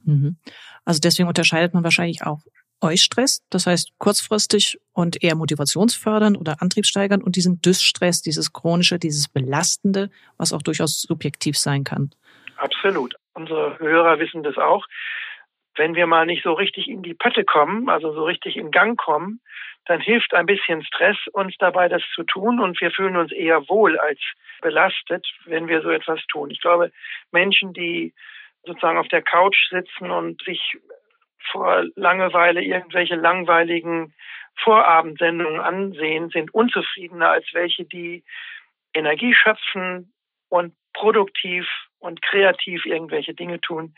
Mhm. 0.04 0.36
Also 0.84 1.00
deswegen 1.00 1.28
unterscheidet 1.28 1.74
man 1.74 1.84
wahrscheinlich 1.84 2.24
auch 2.24 2.40
Eustress, 2.80 3.42
das 3.50 3.66
heißt 3.66 3.92
kurzfristig 3.98 4.78
und 4.92 5.22
eher 5.22 5.34
motivationsfördernd 5.34 6.38
oder 6.38 6.62
antriebssteigernd 6.62 7.24
und 7.24 7.36
diesen 7.36 7.60
Dysstress, 7.60 8.22
dieses 8.22 8.52
chronische, 8.52 8.98
dieses 8.98 9.28
belastende, 9.28 10.10
was 10.36 10.52
auch 10.52 10.62
durchaus 10.62 11.02
subjektiv 11.02 11.58
sein 11.58 11.84
kann. 11.84 12.10
Absolut. 12.56 13.14
Unsere 13.38 13.78
Hörer 13.78 14.18
wissen 14.18 14.42
das 14.42 14.58
auch. 14.58 14.84
Wenn 15.76 15.94
wir 15.94 16.08
mal 16.08 16.26
nicht 16.26 16.42
so 16.42 16.54
richtig 16.54 16.88
in 16.88 17.04
die 17.04 17.14
Pötte 17.14 17.44
kommen, 17.44 17.88
also 17.88 18.12
so 18.12 18.24
richtig 18.24 18.56
in 18.56 18.72
Gang 18.72 18.98
kommen, 18.98 19.40
dann 19.86 20.00
hilft 20.00 20.34
ein 20.34 20.46
bisschen 20.46 20.84
Stress 20.84 21.16
uns 21.32 21.54
dabei, 21.58 21.88
das 21.88 22.02
zu 22.16 22.24
tun 22.24 22.58
und 22.58 22.80
wir 22.80 22.90
fühlen 22.90 23.16
uns 23.16 23.30
eher 23.30 23.68
wohl 23.68 23.96
als 23.96 24.18
belastet, 24.60 25.24
wenn 25.44 25.68
wir 25.68 25.82
so 25.82 25.90
etwas 25.90 26.20
tun. 26.26 26.50
Ich 26.50 26.60
glaube, 26.60 26.90
Menschen, 27.30 27.72
die 27.74 28.12
sozusagen 28.64 28.98
auf 28.98 29.06
der 29.06 29.22
Couch 29.22 29.56
sitzen 29.70 30.10
und 30.10 30.42
sich 30.42 30.76
vor 31.52 31.84
Langeweile 31.94 32.60
irgendwelche 32.60 33.14
langweiligen 33.14 34.14
Vorabendsendungen 34.56 35.60
ansehen, 35.60 36.30
sind 36.30 36.52
unzufriedener 36.52 37.30
als 37.30 37.46
welche, 37.52 37.84
die 37.84 38.24
Energie 38.94 39.32
schöpfen 39.32 40.12
und 40.48 40.74
produktiv 40.92 41.68
und 41.98 42.22
kreativ 42.22 42.84
irgendwelche 42.86 43.34
Dinge 43.34 43.60
tun, 43.60 43.94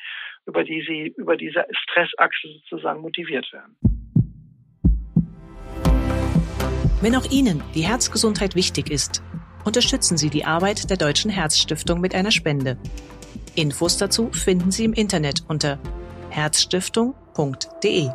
über 0.47 0.65
die 0.65 0.83
sie 0.87 1.15
über 1.17 1.37
diese 1.37 1.67
Stressachse 1.71 2.49
sozusagen 2.69 3.01
motiviert 3.01 3.53
werden. 3.53 3.77
Wenn 7.03 7.17
auch 7.17 7.31
Ihnen 7.31 7.63
die 7.75 7.87
Herzgesundheit 7.87 8.55
wichtig 8.55 8.91
ist, 8.91 9.23
unterstützen 9.65 10.19
Sie 10.19 10.29
die 10.29 10.45
Arbeit 10.45 10.91
der 10.91 10.99
Deutschen 10.99 11.31
Herzstiftung 11.31 12.01
mit 12.01 12.15
einer 12.15 12.31
Spende. 12.31 12.77
Infos 13.57 13.97
dazu 13.97 14.31
finden 14.33 14.71
Sie 14.71 14.85
im 14.85 14.93
Internet 14.93 15.45
unter 15.49 15.79
herzstiftung.de. 16.31 18.11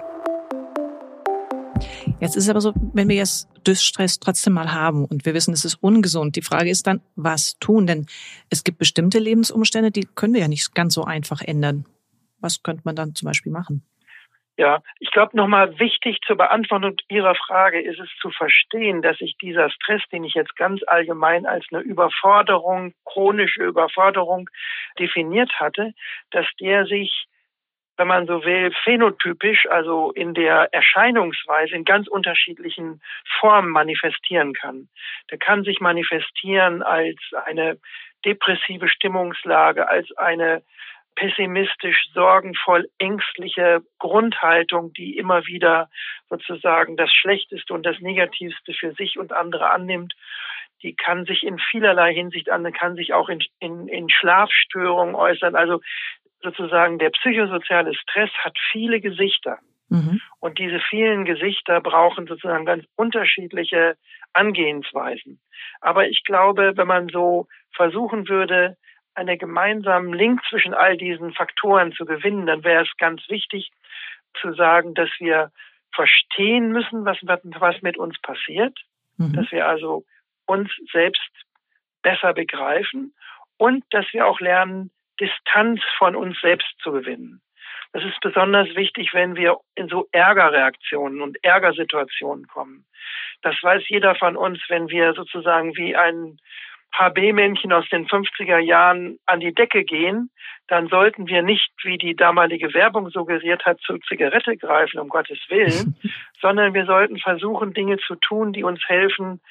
Jetzt 2.19 2.35
ist 2.35 2.43
es 2.43 2.49
aber 2.49 2.61
so, 2.61 2.73
wenn 2.93 3.09
wir 3.09 3.15
jetzt 3.15 3.49
Dysstress 3.67 4.19
trotzdem 4.19 4.53
mal 4.53 4.73
haben 4.73 5.05
und 5.05 5.25
wir 5.25 5.33
wissen, 5.33 5.53
es 5.53 5.65
ist 5.65 5.75
ungesund. 5.75 6.35
Die 6.35 6.41
Frage 6.41 6.69
ist 6.69 6.87
dann, 6.87 7.01
was 7.15 7.57
tun? 7.59 7.87
Denn 7.87 8.05
es 8.49 8.63
gibt 8.63 8.77
bestimmte 8.77 9.19
Lebensumstände, 9.19 9.91
die 9.91 10.07
können 10.15 10.33
wir 10.33 10.41
ja 10.41 10.47
nicht 10.47 10.73
ganz 10.75 10.93
so 10.93 11.03
einfach 11.03 11.41
ändern. 11.41 11.85
Was 12.39 12.63
könnte 12.63 12.83
man 12.85 12.95
dann 12.95 13.15
zum 13.15 13.27
Beispiel 13.27 13.51
machen? 13.51 13.83
Ja, 14.57 14.81
ich 14.99 15.11
glaube, 15.11 15.35
nochmal 15.35 15.79
wichtig 15.79 16.19
zur 16.25 16.37
Beantwortung 16.37 16.95
Ihrer 17.09 17.35
Frage 17.35 17.81
ist 17.81 17.99
es 17.99 18.09
zu 18.21 18.29
verstehen, 18.29 19.01
dass 19.01 19.17
sich 19.17 19.35
dieser 19.41 19.69
Stress, 19.69 20.01
den 20.13 20.23
ich 20.23 20.33
jetzt 20.33 20.55
ganz 20.55 20.81
allgemein 20.87 21.45
als 21.45 21.65
eine 21.71 21.81
Überforderung, 21.81 22.93
chronische 23.03 23.63
Überforderung 23.63 24.49
definiert 24.97 25.51
hatte, 25.59 25.93
dass 26.31 26.45
der 26.61 26.85
sich, 26.85 27.25
wenn 27.97 28.07
man 28.07 28.27
so 28.27 28.43
will, 28.43 28.71
phänotypisch, 28.83 29.65
also 29.69 30.11
in 30.11 30.33
der 30.33 30.73
Erscheinungsweise 30.73 31.75
in 31.75 31.85
ganz 31.85 32.07
unterschiedlichen 32.07 33.01
Formen 33.39 33.69
manifestieren 33.69 34.53
kann. 34.53 34.89
Der 35.31 35.37
kann 35.37 35.63
sich 35.63 35.79
manifestieren 35.79 36.83
als 36.83 37.17
eine 37.45 37.77
depressive 38.25 38.89
Stimmungslage, 38.89 39.87
als 39.87 40.11
eine 40.17 40.63
pessimistisch, 41.15 42.09
sorgenvoll, 42.13 42.89
ängstliche 42.97 43.81
Grundhaltung, 43.99 44.91
die 44.93 45.17
immer 45.17 45.45
wieder 45.45 45.89
sozusagen 46.29 46.97
das 46.97 47.11
Schlechteste 47.13 47.73
und 47.73 47.85
das 47.85 47.99
Negativste 47.99 48.73
für 48.73 48.93
sich 48.93 49.17
und 49.17 49.31
andere 49.31 49.69
annimmt, 49.69 50.13
die 50.83 50.95
kann 50.95 51.25
sich 51.25 51.43
in 51.43 51.57
vielerlei 51.57 52.13
Hinsicht 52.13 52.49
an, 52.49 52.71
kann 52.73 52.95
sich 52.95 53.13
auch 53.13 53.29
in, 53.29 53.39
in, 53.59 53.87
in 53.87 54.09
Schlafstörungen 54.09 55.15
äußern. 55.15 55.55
Also 55.55 55.81
sozusagen 56.45 56.99
der 56.99 57.09
psychosoziale 57.09 57.93
Stress 57.93 58.31
hat 58.43 58.57
viele 58.71 59.01
Gesichter. 59.01 59.59
Mhm. 59.89 60.21
Und 60.39 60.57
diese 60.57 60.79
vielen 60.79 61.25
Gesichter 61.25 61.81
brauchen 61.81 62.27
sozusagen 62.27 62.65
ganz 62.65 62.85
unterschiedliche 62.95 63.97
Angehensweisen. 64.33 65.39
Aber 65.81 66.07
ich 66.07 66.23
glaube, 66.23 66.73
wenn 66.75 66.87
man 66.87 67.09
so 67.09 67.47
versuchen 67.75 68.29
würde, 68.29 68.77
einen 69.13 69.37
gemeinsamen 69.37 70.13
Link 70.13 70.41
zwischen 70.49 70.73
all 70.73 70.97
diesen 70.97 71.33
Faktoren 71.33 71.93
zu 71.93 72.05
gewinnen, 72.05 72.45
dann 72.45 72.63
wäre 72.63 72.83
es 72.83 72.97
ganz 72.97 73.21
wichtig 73.29 73.71
zu 74.41 74.53
sagen, 74.53 74.93
dass 74.93 75.09
wir 75.19 75.51
verstehen 75.93 76.71
müssen, 76.71 77.05
was, 77.05 77.17
was 77.21 77.81
mit 77.81 77.97
uns 77.97 78.19
passiert, 78.21 78.77
mhm. 79.17 79.33
dass 79.33 79.51
wir 79.51 79.67
also 79.67 80.03
uns 80.45 80.69
selbst 80.91 81.31
besser 82.01 82.33
begreifen 82.33 83.13
und 83.57 83.83
dass 83.91 84.05
wir 84.11 84.27
auch 84.27 84.39
lernen, 84.39 84.91
Distanz 85.19 85.81
von 85.97 86.15
uns 86.15 86.39
selbst 86.41 86.73
zu 86.81 86.91
gewinnen. 86.91 87.41
Das 87.93 88.03
ist 88.03 88.19
besonders 88.19 88.67
wichtig, 88.75 89.13
wenn 89.13 89.35
wir 89.35 89.57
in 89.75 89.87
so 89.87 90.07
Ärgerreaktionen 90.11 91.21
und 91.21 91.41
Ärgersituationen 91.43 92.47
kommen. 92.47 92.85
Das 93.41 93.55
weiß 93.61 93.83
jeder 93.87 94.15
von 94.15 94.35
uns, 94.35 94.59
wenn 94.67 94.89
wir 94.89 95.13
sozusagen 95.13 95.77
wie 95.77 95.95
ein 95.95 96.37
HB-Männchen 96.97 97.73
aus 97.73 97.87
den 97.89 98.07
50er 98.07 98.59
Jahren 98.59 99.19
an 99.25 99.39
die 99.39 99.53
Decke 99.53 99.83
gehen, 99.83 100.29
dann 100.67 100.87
sollten 100.87 101.27
wir 101.27 101.41
nicht, 101.41 101.71
wie 101.83 101.97
die 101.97 102.15
damalige 102.15 102.73
Werbung 102.73 103.09
suggeriert 103.09 103.65
hat, 103.65 103.79
zur 103.81 103.99
Zigarette 104.01 104.57
greifen, 104.57 104.99
um 104.99 105.09
Gottes 105.09 105.39
Willen, 105.49 105.95
sondern 106.41 106.73
wir 106.73 106.85
sollten 106.85 107.17
versuchen, 107.17 107.73
Dinge 107.73 107.97
zu 107.97 108.15
tun, 108.15 108.53
die 108.53 108.63
uns 108.63 108.81
helfen, 108.87 109.41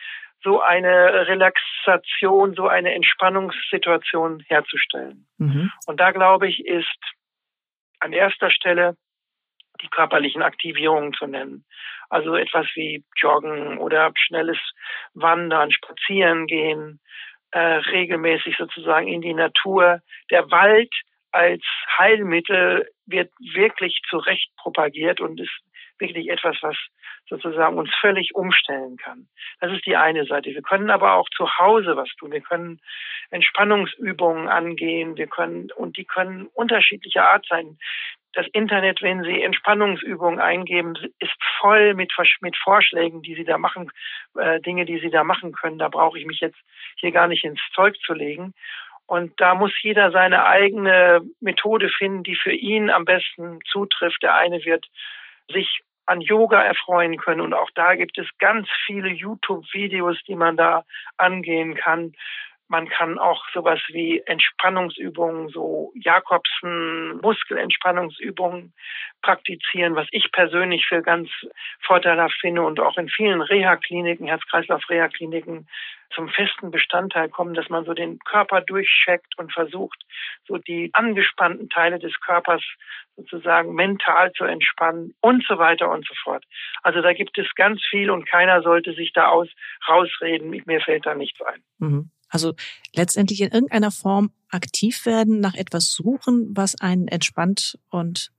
so 0.44 0.60
eine 0.60 1.26
Relaxation, 1.26 2.54
so 2.54 2.68
eine 2.68 2.94
Entspannungssituation 2.94 4.44
herzustellen. 4.46 5.26
Mhm. 5.38 5.72
Und 5.86 5.98
da 5.98 6.12
glaube 6.12 6.48
ich, 6.48 6.64
ist 6.66 7.00
an 7.98 8.12
erster 8.12 8.50
Stelle 8.50 8.96
die 9.80 9.88
körperlichen 9.88 10.42
Aktivierungen 10.42 11.14
zu 11.14 11.26
nennen. 11.26 11.64
Also 12.10 12.36
etwas 12.36 12.66
wie 12.74 13.04
Joggen 13.16 13.78
oder 13.78 14.12
schnelles 14.16 14.58
Wandern, 15.14 15.72
Spazieren 15.72 16.46
gehen, 16.46 17.00
äh, 17.50 17.58
regelmäßig 17.58 18.56
sozusagen 18.56 19.08
in 19.08 19.22
die 19.22 19.34
Natur. 19.34 20.00
Der 20.30 20.50
Wald 20.50 20.92
als 21.32 21.62
Heilmittel 21.98 22.88
wird 23.06 23.32
wirklich 23.38 24.00
zu 24.08 24.18
Recht 24.18 24.50
propagiert 24.56 25.20
und 25.20 25.40
ist 25.40 25.60
wirklich 26.08 26.28
etwas, 26.28 26.56
was 26.62 26.76
sozusagen 27.28 27.78
uns 27.78 27.90
völlig 28.00 28.34
umstellen 28.34 28.96
kann. 28.96 29.26
Das 29.60 29.72
ist 29.72 29.86
die 29.86 29.96
eine 29.96 30.24
Seite. 30.26 30.50
Wir 30.50 30.62
können 30.62 30.90
aber 30.90 31.14
auch 31.14 31.28
zu 31.30 31.58
Hause 31.58 31.96
was 31.96 32.08
tun. 32.16 32.32
Wir 32.32 32.40
können 32.40 32.80
Entspannungsübungen 33.30 34.48
angehen. 34.48 35.16
Wir 35.16 35.26
können, 35.26 35.70
und 35.72 35.96
die 35.96 36.04
können 36.04 36.46
unterschiedlicher 36.54 37.30
Art 37.30 37.46
sein 37.48 37.78
das 38.34 38.46
Internet, 38.52 39.00
wenn 39.00 39.22
Sie 39.22 39.42
Entspannungsübungen 39.42 40.40
eingeben, 40.40 40.94
ist 41.18 41.32
voll 41.60 41.94
mit, 41.94 42.12
mit 42.40 42.56
Vorschlägen, 42.56 43.22
die 43.22 43.34
Sie 43.34 43.44
da 43.44 43.58
machen, 43.58 43.90
äh, 44.36 44.60
Dinge, 44.60 44.84
die 44.84 44.98
Sie 44.98 45.10
da 45.10 45.24
machen 45.24 45.52
können. 45.52 45.78
Da 45.78 45.88
brauche 45.88 46.18
ich 46.18 46.26
mich 46.26 46.40
jetzt 46.40 46.58
hier 46.96 47.12
gar 47.12 47.28
nicht 47.28 47.44
ins 47.44 47.60
Zeug 47.74 47.96
zu 48.04 48.12
legen. 48.12 48.52
Und 49.06 49.38
da 49.40 49.54
muss 49.54 49.72
jeder 49.82 50.10
seine 50.10 50.46
eigene 50.46 51.22
Methode 51.40 51.90
finden, 51.90 52.22
die 52.22 52.36
für 52.36 52.52
ihn 52.52 52.90
am 52.90 53.04
besten 53.04 53.60
zutrifft. 53.70 54.22
Der 54.22 54.34
eine 54.34 54.64
wird 54.64 54.86
sich 55.48 55.80
an 56.06 56.20
Yoga 56.20 56.62
erfreuen 56.62 57.16
können. 57.16 57.40
Und 57.40 57.54
auch 57.54 57.70
da 57.74 57.94
gibt 57.94 58.18
es 58.18 58.26
ganz 58.38 58.68
viele 58.86 59.08
YouTube-Videos, 59.08 60.18
die 60.26 60.36
man 60.36 60.56
da 60.56 60.84
angehen 61.16 61.74
kann. 61.74 62.14
Man 62.74 62.88
kann 62.88 63.20
auch 63.20 63.44
sowas 63.54 63.78
wie 63.90 64.20
Entspannungsübungen, 64.26 65.48
so 65.48 65.92
Jakobsen, 65.94 67.20
Muskelentspannungsübungen 67.20 68.72
praktizieren, 69.22 69.94
was 69.94 70.08
ich 70.10 70.32
persönlich 70.32 70.84
für 70.88 71.00
ganz 71.00 71.30
vorteilhaft 71.86 72.34
finde 72.40 72.62
und 72.62 72.80
auch 72.80 72.98
in 72.98 73.08
vielen 73.08 73.42
Reha-Kliniken, 73.42 74.26
Herz-Kreislauf-Reha-Kliniken 74.26 75.68
zum 76.12 76.28
festen 76.30 76.72
Bestandteil 76.72 77.28
kommen, 77.28 77.54
dass 77.54 77.68
man 77.68 77.84
so 77.84 77.94
den 77.94 78.18
Körper 78.18 78.60
durchcheckt 78.60 79.38
und 79.38 79.52
versucht, 79.52 80.02
so 80.44 80.58
die 80.58 80.90
angespannten 80.94 81.68
Teile 81.68 82.00
des 82.00 82.18
Körpers 82.22 82.64
sozusagen 83.14 83.72
mental 83.74 84.32
zu 84.32 84.42
entspannen 84.42 85.14
und 85.20 85.44
so 85.46 85.58
weiter 85.58 85.88
und 85.92 86.04
so 86.08 86.14
fort. 86.24 86.44
Also 86.82 87.02
da 87.02 87.12
gibt 87.12 87.38
es 87.38 87.46
ganz 87.54 87.80
viel 87.88 88.10
und 88.10 88.28
keiner 88.28 88.62
sollte 88.62 88.94
sich 88.94 89.12
da 89.12 89.28
aus 89.28 89.48
rausreden. 89.88 90.50
Mir 90.66 90.80
fällt 90.80 91.06
da 91.06 91.14
nichts 91.14 91.40
ein. 91.40 91.62
Mhm. 91.78 92.10
Also 92.34 92.54
letztendlich 92.92 93.40
in 93.42 93.52
irgendeiner 93.52 93.92
Form 93.92 94.32
aktiv 94.50 95.06
werden, 95.06 95.38
nach 95.38 95.54
etwas 95.54 95.92
suchen, 95.92 96.52
was 96.56 96.74
einen 96.80 97.06
entspannt 97.06 97.78
und 97.90 98.32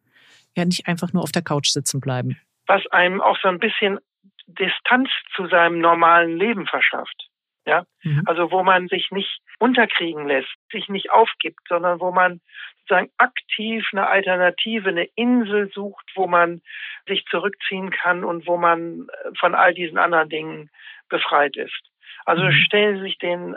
ja 0.54 0.66
nicht 0.66 0.88
einfach 0.88 1.14
nur 1.14 1.24
auf 1.24 1.32
der 1.32 1.44
Couch 1.44 1.70
sitzen 1.70 2.02
bleiben. 2.02 2.38
Was 2.68 2.86
einem 2.88 3.22
auch 3.22 3.38
so 3.42 3.48
ein 3.48 3.60
bisschen 3.60 4.00
Distanz 4.48 5.10
zu 5.34 5.48
seinem 5.48 5.80
normalen 5.80 6.38
Leben 6.38 6.68
verschafft. 6.68 7.30
Ja, 7.66 7.86
mhm. 8.04 8.22
also 8.26 8.52
wo 8.52 8.64
man 8.64 8.90
sich 8.90 9.10
nicht 9.10 9.40
unterkriegen 9.58 10.28
lässt, 10.28 10.54
sich 10.72 10.88
nicht 10.88 11.12
aufgibt, 11.12 11.62
sondern 11.68 12.00
wo 12.00 12.12
man 12.12 12.42
sozusagen 12.82 13.10
aktiv 13.18 13.88
eine 13.92 14.08
Alternative, 14.08 14.90
eine 14.90 15.06
Insel 15.16 15.72
sucht, 15.74 16.06
wo 16.14 16.28
man 16.28 16.62
sich 17.08 17.26
zurückziehen 17.26 17.90
kann 17.90 18.24
und 18.24 18.46
wo 18.46 18.58
man 18.58 19.08
äh, 19.08 19.32
von 19.40 19.56
all 19.56 19.74
diesen 19.74 19.98
anderen 19.98 20.30
Dingen 20.30 20.70
befreit 21.10 21.56
ist. 21.56 21.90
Also 22.26 22.44
mhm. 22.44 22.52
stellen 22.52 22.98
Sie 22.98 23.04
sich 23.04 23.18
den 23.18 23.56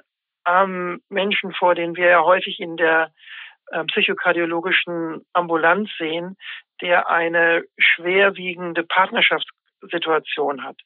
armen 0.49 1.03
Menschen 1.09 1.53
vor, 1.53 1.75
den 1.75 1.95
wir 1.97 2.09
ja 2.09 2.25
häufig 2.25 2.59
in 2.59 2.77
der 2.77 3.13
äh, 3.71 3.85
psychokardiologischen 3.85 5.27
Ambulanz 5.35 5.91
sehen, 5.99 6.37
der 6.81 7.11
eine 7.11 7.65
schwerwiegende 7.79 8.83
Partnerschaftssituation 8.83 10.65
hat, 10.65 10.77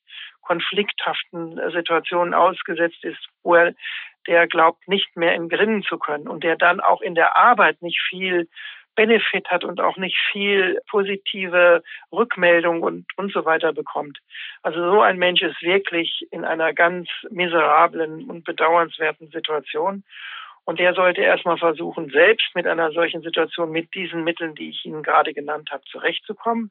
konflikthaften 0.41 1.61
Situationen 1.73 2.35
ausgesetzt 2.35 3.05
ist, 3.05 3.25
wo 3.43 3.55
er 3.55 3.75
der 4.27 4.47
glaubt, 4.47 4.87
nicht 4.89 5.17
mehr 5.17 5.35
entrinnen 5.35 5.83
zu 5.83 5.99
können 5.99 6.29
und 6.29 6.45
der 6.45 6.57
dann 6.57 6.81
auch 6.81 7.01
in 7.01 7.15
der 7.15 7.37
Arbeit 7.37 7.83
nicht 7.83 8.01
viel 8.09 8.49
Benefit 8.95 9.49
hat 9.49 9.65
und 9.65 9.81
auch 9.81 9.97
nicht 9.97 10.17
viel 10.31 10.81
positive 10.91 11.83
Rückmeldung 12.13 12.83
und, 12.83 13.07
und 13.17 13.33
so 13.33 13.45
weiter 13.45 13.73
bekommt. 13.73 14.19
Also 14.63 14.79
so 14.91 15.01
ein 15.01 15.19
Mensch 15.19 15.43
ist 15.43 15.63
wirklich 15.63 16.27
in 16.31 16.45
einer 16.45 16.73
ganz 16.73 17.09
miserablen 17.31 18.29
und 18.29 18.45
bedauernswerten 18.45 19.31
Situation. 19.31 20.05
Und 20.65 20.79
der 20.79 20.95
sollte 20.95 21.23
erstmal 21.23 21.59
versuchen, 21.59 22.11
selbst 22.11 22.55
mit 22.55 22.67
einer 22.67 22.93
solchen 22.93 23.23
Situation 23.23 23.73
mit 23.73 23.95
diesen 23.95 24.23
Mitteln, 24.23 24.55
die 24.55 24.71
ich 24.71 24.85
Ihnen 24.85 25.03
gerade 25.03 25.35
genannt 25.35 25.71
habe, 25.73 25.83
zurechtzukommen. 25.85 26.71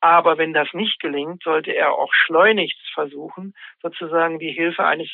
Aber 0.00 0.38
wenn 0.38 0.52
das 0.52 0.68
nicht 0.72 1.00
gelingt, 1.00 1.42
sollte 1.42 1.72
er 1.72 1.92
auch 1.92 2.12
schleunigst 2.12 2.78
versuchen, 2.94 3.54
sozusagen 3.82 4.38
die 4.38 4.52
Hilfe 4.52 4.84
eines 4.84 5.10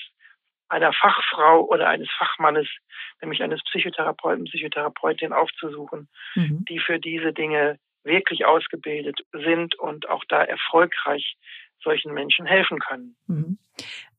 einer 0.73 0.93
Fachfrau 0.95 1.67
oder 1.67 1.89
eines 1.89 2.09
Fachmannes, 2.17 2.67
nämlich 3.21 3.43
eines 3.43 3.63
Psychotherapeuten, 3.65 4.47
Psychotherapeutin 4.47 5.33
aufzusuchen, 5.33 6.09
mhm. 6.35 6.65
die 6.65 6.79
für 6.79 6.99
diese 6.99 7.33
Dinge 7.33 7.79
wirklich 8.05 8.47
ausgebildet 8.47 9.21
sind 9.33 9.79
und 9.79 10.09
auch 10.09 10.25
da 10.29 10.43
erfolgreich 10.43 11.37
solchen 11.83 12.15
Menschen 12.15 12.47
helfen 12.47 12.79
können. 12.79 13.17
Mhm. 13.27 13.59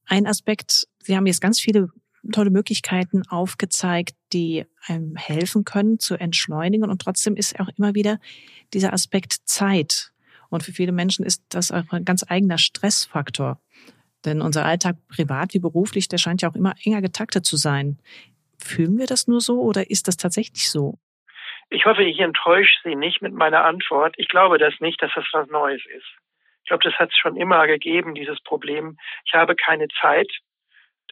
Ein 0.05 0.27
Aspekt, 0.27 0.85
Sie 0.99 1.15
haben 1.17 1.25
jetzt 1.25 1.41
ganz 1.41 1.59
viele 1.59 1.89
tolle 2.31 2.51
Möglichkeiten 2.51 3.23
aufgezeigt, 3.27 4.15
die 4.31 4.65
einem 4.87 5.15
helfen 5.15 5.65
können 5.65 5.99
zu 5.99 6.15
entschleunigen. 6.15 6.89
Und 6.89 7.01
trotzdem 7.01 7.35
ist 7.35 7.59
auch 7.59 7.69
immer 7.77 7.95
wieder 7.95 8.19
dieser 8.73 8.93
Aspekt 8.93 9.33
Zeit. 9.45 10.11
Und 10.49 10.63
für 10.63 10.71
viele 10.71 10.91
Menschen 10.91 11.25
ist 11.25 11.43
das 11.49 11.71
auch 11.71 11.91
ein 11.91 12.05
ganz 12.05 12.23
eigener 12.29 12.57
Stressfaktor. 12.57 13.59
Denn 14.25 14.41
unser 14.41 14.65
Alltag, 14.65 14.95
privat 15.07 15.53
wie 15.53 15.59
beruflich, 15.59 16.07
der 16.07 16.17
scheint 16.17 16.41
ja 16.41 16.49
auch 16.49 16.55
immer 16.55 16.73
enger 16.83 17.01
getaktet 17.01 17.45
zu 17.45 17.57
sein. 17.57 17.99
Fühlen 18.57 18.97
wir 18.97 19.07
das 19.07 19.27
nur 19.27 19.41
so 19.41 19.61
oder 19.61 19.89
ist 19.89 20.07
das 20.07 20.17
tatsächlich 20.17 20.69
so? 20.69 20.97
Ich 21.69 21.85
hoffe, 21.85 22.03
ich 22.03 22.19
enttäusche 22.19 22.75
Sie 22.83 22.95
nicht 22.95 23.21
mit 23.21 23.33
meiner 23.33 23.65
Antwort. 23.65 24.15
Ich 24.17 24.27
glaube 24.27 24.57
das 24.57 24.73
nicht, 24.79 25.01
dass 25.01 25.11
das 25.15 25.25
was 25.33 25.49
Neues 25.49 25.81
ist. 25.95 26.05
Ich 26.63 26.69
glaube, 26.69 26.83
das 26.83 26.93
hat 26.93 27.09
es 27.09 27.17
schon 27.17 27.35
immer 27.35 27.67
gegeben, 27.67 28.15
dieses 28.15 28.39
Problem. 28.41 28.97
Ich 29.25 29.33
habe 29.33 29.55
keine 29.55 29.87
Zeit. 30.01 30.31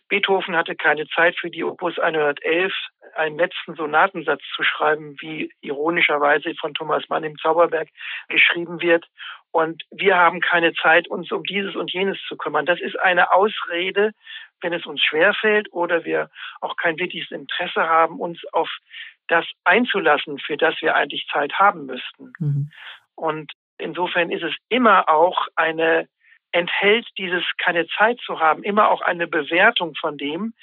Beethoven 0.08 0.56
hatte 0.56 0.76
keine 0.76 1.08
Zeit 1.08 1.38
für 1.40 1.50
die 1.50 1.64
Opus 1.64 1.98
111, 1.98 2.74
einen 3.16 3.38
letzten 3.38 3.76
Sonatensatz 3.76 4.42
zu 4.56 4.64
schreiben, 4.64 5.16
wie 5.20 5.52
ironischerweise 5.62 6.54
von 6.60 6.74
Thomas 6.74 7.08
Mann 7.10 7.24
im 7.24 7.38
Zauberberg 7.38 7.90
geschrieben 8.28 8.82
wird. 8.82 9.06
Und 9.52 9.84
wir 9.92 10.18
haben 10.18 10.40
keine 10.40 10.74
Zeit, 10.74 11.08
uns 11.08 11.32
um 11.32 11.44
dieses 11.44 11.76
und 11.76 11.92
jenes 11.92 12.18
zu 12.28 12.38
kümmern. 12.38 12.66
Das 12.66 12.80
ist 12.80 12.98
eine 13.00 13.34
Ausrede, 13.34 14.12
wenn 14.62 14.74
es 14.74 14.86
uns 14.86 15.02
schwerfällt 15.02 15.72
oder 15.74 16.06
wir 16.06 16.30
auch 16.62 16.78
kein 16.78 16.98
wirkliches 16.98 17.32
Interesse 17.32 17.82
haben, 17.82 18.20
uns 18.20 18.40
auf 18.54 18.70
das 19.28 19.46
einzulassen, 19.64 20.40
für 20.40 20.58
das 20.58 20.76
wir 20.82 20.96
eigentlich 20.96 21.28
Zeit 21.32 21.54
haben 21.54 21.86
müssten. 21.86 22.34
Mhm. 22.40 22.72
Und 23.16 23.52
insofern 23.78 24.32
ist 24.32 24.44
es 24.44 24.54
immer 24.70 25.10
auch 25.10 25.48
eine, 25.56 26.08
enthält 26.52 27.08
dieses 27.18 27.44
keine 27.58 27.88
Zeit 27.88 28.20
zu 28.26 28.40
haben, 28.40 28.64
immer 28.64 28.90
auch 28.90 29.02
eine 29.02 29.28
Bewertung 29.28 29.96
von 29.96 30.18
dem, 30.18 30.54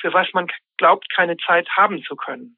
für 0.00 0.12
was 0.12 0.32
man 0.34 0.48
glaubt, 0.76 1.08
keine 1.10 1.36
Zeit 1.38 1.68
haben 1.76 2.02
zu 2.04 2.16
können. 2.16 2.56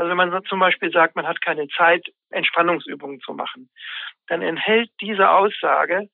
Also 0.00 0.08
wenn 0.08 0.16
man 0.16 0.44
zum 0.46 0.60
Beispiel 0.60 0.90
sagt, 0.90 1.14
man 1.14 1.26
hat 1.26 1.42
keine 1.42 1.68
Zeit, 1.68 2.08
Entspannungsübungen 2.30 3.20
zu 3.20 3.34
machen, 3.34 3.68
dann 4.28 4.40
enthält 4.40 4.90
diese 5.02 5.28
Aussage 5.28 6.08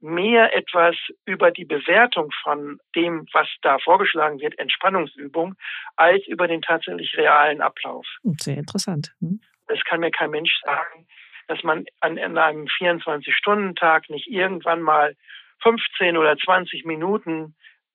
mehr 0.00 0.56
etwas 0.56 0.96
über 1.24 1.52
die 1.52 1.64
Bewertung 1.64 2.32
von 2.42 2.80
dem, 2.96 3.28
was 3.32 3.46
da 3.62 3.78
vorgeschlagen 3.78 4.40
wird, 4.40 4.58
Entspannungsübung, 4.58 5.54
als 5.94 6.26
über 6.26 6.48
den 6.48 6.62
tatsächlich 6.62 7.16
realen 7.16 7.60
Ablauf. 7.60 8.04
Sehr 8.40 8.56
interessant. 8.56 9.12
Hm. 9.20 9.40
Es 9.68 9.84
kann 9.84 10.00
mir 10.00 10.10
kein 10.10 10.30
Mensch 10.30 10.58
sagen, 10.64 11.06
dass 11.46 11.62
man 11.62 11.84
an, 12.00 12.18
an 12.18 12.36
einem 12.36 12.64
24-Stunden-Tag 12.64 14.10
nicht 14.10 14.26
irgendwann 14.26 14.82
mal 14.82 15.14
15 15.62 16.16
oder 16.16 16.36
20 16.36 16.84
Minuten 16.86 17.54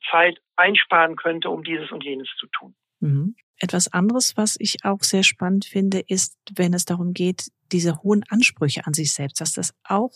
Zeit 0.10 0.40
einsparen 0.56 1.18
könnte, 1.18 1.50
um 1.50 1.66
dieses 1.66 1.92
und 1.92 2.06
jenes 2.06 2.30
zu 2.40 2.48
tun. 2.48 2.76
Mhm. 3.02 3.36
Etwas 3.64 3.88
anderes, 3.94 4.36
was 4.36 4.58
ich 4.60 4.84
auch 4.84 5.04
sehr 5.04 5.24
spannend 5.24 5.64
finde, 5.64 6.02
ist, 6.06 6.36
wenn 6.54 6.74
es 6.74 6.84
darum 6.84 7.14
geht, 7.14 7.50
diese 7.72 8.04
hohen 8.04 8.26
Ansprüche 8.28 8.86
an 8.86 8.94
sich 8.94 9.14
selbst, 9.14 9.40
dass 9.40 9.54
das 9.54 9.74
auch 9.86 10.12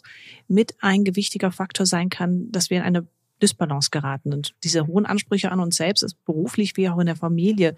mit 0.49 0.75
ein 0.81 1.05
gewichtiger 1.05 1.49
Faktor 1.53 1.85
sein 1.85 2.09
kann, 2.09 2.51
dass 2.51 2.69
wir 2.69 2.79
in 2.79 2.83
eine 2.83 3.07
Dysbalance 3.41 3.89
geraten. 3.89 4.33
Und 4.33 4.53
diese 4.65 4.85
hohen 4.85 5.05
Ansprüche 5.05 5.49
an 5.49 5.61
uns 5.61 5.77
selbst, 5.77 6.03
ist 6.03 6.25
beruflich 6.25 6.75
wie 6.75 6.89
auch 6.89 6.99
in 6.99 7.05
der 7.05 7.15
Familie, 7.15 7.77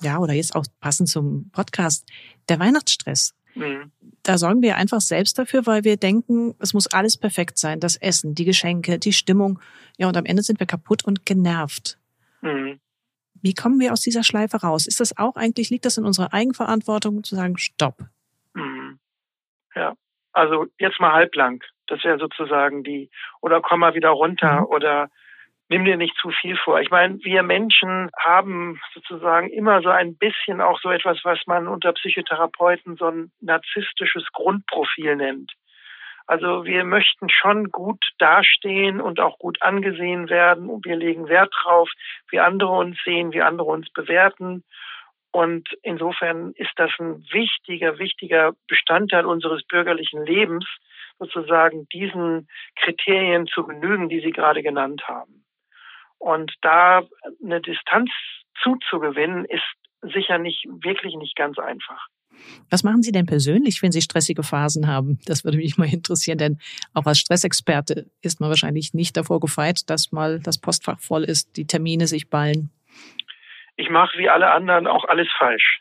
ja, 0.00 0.16
oder 0.16 0.32
jetzt 0.32 0.54
auch 0.54 0.64
passend 0.80 1.10
zum 1.10 1.50
Podcast, 1.50 2.08
der 2.48 2.58
Weihnachtsstress. 2.58 3.34
Mhm. 3.54 3.92
Da 4.22 4.38
sorgen 4.38 4.62
wir 4.62 4.78
einfach 4.78 5.02
selbst 5.02 5.38
dafür, 5.38 5.66
weil 5.66 5.84
wir 5.84 5.98
denken, 5.98 6.54
es 6.60 6.72
muss 6.72 6.86
alles 6.86 7.18
perfekt 7.18 7.58
sein. 7.58 7.78
Das 7.78 7.96
Essen, 7.96 8.34
die 8.34 8.46
Geschenke, 8.46 8.98
die 8.98 9.12
Stimmung. 9.12 9.60
Ja, 9.98 10.08
und 10.08 10.16
am 10.16 10.24
Ende 10.24 10.42
sind 10.42 10.60
wir 10.60 10.66
kaputt 10.66 11.04
und 11.04 11.26
genervt. 11.26 11.98
Mhm. 12.40 12.80
Wie 13.44 13.52
kommen 13.52 13.78
wir 13.78 13.92
aus 13.92 14.00
dieser 14.00 14.24
Schleife 14.24 14.56
raus? 14.62 14.86
Ist 14.86 15.00
das 15.00 15.18
auch 15.18 15.36
eigentlich, 15.36 15.68
liegt 15.68 15.84
das 15.84 15.98
in 15.98 16.06
unserer 16.06 16.32
Eigenverantwortung 16.32 17.22
zu 17.22 17.36
sagen, 17.36 17.58
stopp? 17.58 17.98
Mhm. 18.54 18.98
Ja, 19.74 19.92
also 20.32 20.64
jetzt 20.78 20.98
mal 20.98 21.12
halblang. 21.12 21.62
Das 21.86 22.02
wäre 22.04 22.18
sozusagen 22.18 22.84
die, 22.84 23.10
oder 23.42 23.60
komm 23.60 23.80
mal 23.80 23.94
wieder 23.94 24.08
runter 24.08 24.60
mhm. 24.60 24.66
oder 24.66 25.10
nimm 25.68 25.84
dir 25.84 25.98
nicht 25.98 26.16
zu 26.22 26.30
viel 26.30 26.56
vor. 26.56 26.80
Ich 26.80 26.90
meine, 26.90 27.18
wir 27.22 27.42
Menschen 27.42 28.10
haben 28.18 28.80
sozusagen 28.94 29.50
immer 29.50 29.82
so 29.82 29.90
ein 29.90 30.16
bisschen 30.16 30.62
auch 30.62 30.80
so 30.80 30.90
etwas, 30.90 31.18
was 31.24 31.40
man 31.46 31.68
unter 31.68 31.92
Psychotherapeuten 31.92 32.96
so 32.96 33.08
ein 33.08 33.30
narzisstisches 33.42 34.24
Grundprofil 34.32 35.16
nennt. 35.16 35.52
Also 36.26 36.64
wir 36.64 36.84
möchten 36.84 37.28
schon 37.28 37.70
gut 37.70 38.02
dastehen 38.18 39.00
und 39.00 39.20
auch 39.20 39.38
gut 39.38 39.60
angesehen 39.60 40.30
werden 40.30 40.68
und 40.70 40.84
wir 40.84 40.96
legen 40.96 41.28
Wert 41.28 41.54
drauf, 41.62 41.90
wie 42.30 42.40
andere 42.40 42.70
uns 42.70 42.96
sehen, 43.04 43.32
wie 43.32 43.42
andere 43.42 43.68
uns 43.68 43.90
bewerten. 43.92 44.64
Und 45.32 45.68
insofern 45.82 46.52
ist 46.52 46.72
das 46.76 46.90
ein 46.98 47.24
wichtiger, 47.30 47.98
wichtiger 47.98 48.52
Bestandteil 48.68 49.26
unseres 49.26 49.64
bürgerlichen 49.66 50.24
Lebens, 50.24 50.64
sozusagen 51.18 51.86
diesen 51.92 52.48
Kriterien 52.76 53.46
zu 53.46 53.66
genügen, 53.66 54.08
die 54.08 54.20
Sie 54.20 54.30
gerade 54.30 54.62
genannt 54.62 55.06
haben. 55.06 55.44
Und 56.18 56.54
da 56.62 57.02
eine 57.42 57.60
Distanz 57.60 58.10
zuzugewinnen, 58.62 59.44
ist 59.44 59.64
sicher 60.00 60.38
nicht, 60.38 60.64
wirklich 60.68 61.16
nicht 61.16 61.36
ganz 61.36 61.58
einfach. 61.58 62.06
Was 62.70 62.82
machen 62.82 63.02
Sie 63.02 63.12
denn 63.12 63.26
persönlich, 63.26 63.82
wenn 63.82 63.92
Sie 63.92 64.02
stressige 64.02 64.42
Phasen 64.42 64.86
haben? 64.86 65.18
Das 65.26 65.44
würde 65.44 65.58
mich 65.58 65.76
mal 65.76 65.92
interessieren, 65.92 66.38
denn 66.38 66.58
auch 66.92 67.06
als 67.06 67.18
Stressexperte 67.18 68.06
ist 68.22 68.40
man 68.40 68.48
wahrscheinlich 68.48 68.94
nicht 68.94 69.16
davor 69.16 69.40
gefeit, 69.40 69.88
dass 69.90 70.12
mal 70.12 70.40
das 70.40 70.58
Postfach 70.58 71.00
voll 71.00 71.24
ist, 71.24 71.56
die 71.56 71.66
Termine 71.66 72.06
sich 72.06 72.30
ballen. 72.30 72.70
ich 73.76 73.90
mache 73.90 74.18
wie 74.18 74.28
alle 74.28 74.50
anderen 74.50 74.86
auch 74.86 75.04
alles 75.04 75.28
falsch. 75.36 75.80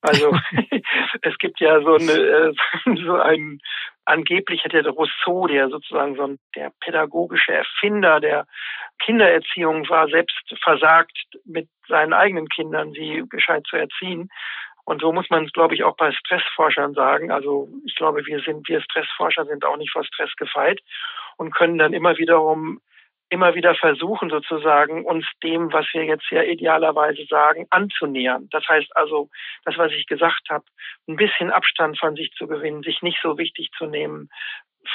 Also 0.00 0.36
es 1.22 1.38
gibt 1.38 1.60
ja 1.60 1.80
so 1.80 1.94
eine 1.94 2.12
äh, 2.12 2.52
so 3.04 3.14
ein 3.16 3.60
angeblich 4.04 4.64
hätte 4.64 4.82
der 4.82 4.92
Rousseau, 4.92 5.46
der 5.46 5.68
sozusagen 5.68 6.16
so 6.16 6.24
ein, 6.24 6.38
der 6.56 6.72
pädagogische 6.80 7.52
Erfinder 7.52 8.20
der 8.20 8.46
Kindererziehung 8.98 9.88
war, 9.88 10.08
selbst 10.08 10.42
versagt 10.62 11.16
mit 11.44 11.68
seinen 11.88 12.12
eigenen 12.12 12.48
Kindern, 12.48 12.92
sie 12.92 13.24
gescheit 13.28 13.64
zu 13.68 13.76
erziehen. 13.76 14.28
Und 14.84 15.00
so 15.00 15.12
muss 15.12 15.30
man 15.30 15.44
es, 15.44 15.52
glaube 15.52 15.74
ich, 15.74 15.84
auch 15.84 15.96
bei 15.96 16.12
Stressforschern 16.12 16.94
sagen. 16.94 17.30
Also 17.30 17.68
ich 17.86 17.94
glaube, 17.94 18.26
wir 18.26 18.40
sind, 18.40 18.68
wir 18.68 18.80
Stressforscher 18.80 19.46
sind 19.46 19.64
auch 19.64 19.76
nicht 19.76 19.92
vor 19.92 20.04
Stress 20.04 20.34
gefeit 20.36 20.80
und 21.36 21.54
können 21.54 21.78
dann 21.78 21.92
immer 21.92 22.18
wiederum 22.18 22.80
immer 23.32 23.54
wieder 23.54 23.74
versuchen, 23.74 24.28
sozusagen 24.28 25.06
uns 25.06 25.24
dem, 25.42 25.72
was 25.72 25.86
wir 25.94 26.04
jetzt 26.04 26.30
ja 26.30 26.42
idealerweise 26.42 27.24
sagen, 27.24 27.66
anzunähern. 27.70 28.46
Das 28.50 28.68
heißt 28.68 28.94
also, 28.94 29.30
das, 29.64 29.78
was 29.78 29.90
ich 29.92 30.04
gesagt 30.04 30.50
habe, 30.50 30.64
ein 31.08 31.16
bisschen 31.16 31.50
Abstand 31.50 31.98
von 31.98 32.14
sich 32.14 32.30
zu 32.36 32.46
gewinnen, 32.46 32.82
sich 32.82 33.00
nicht 33.00 33.18
so 33.22 33.38
wichtig 33.38 33.70
zu 33.78 33.86
nehmen, 33.86 34.28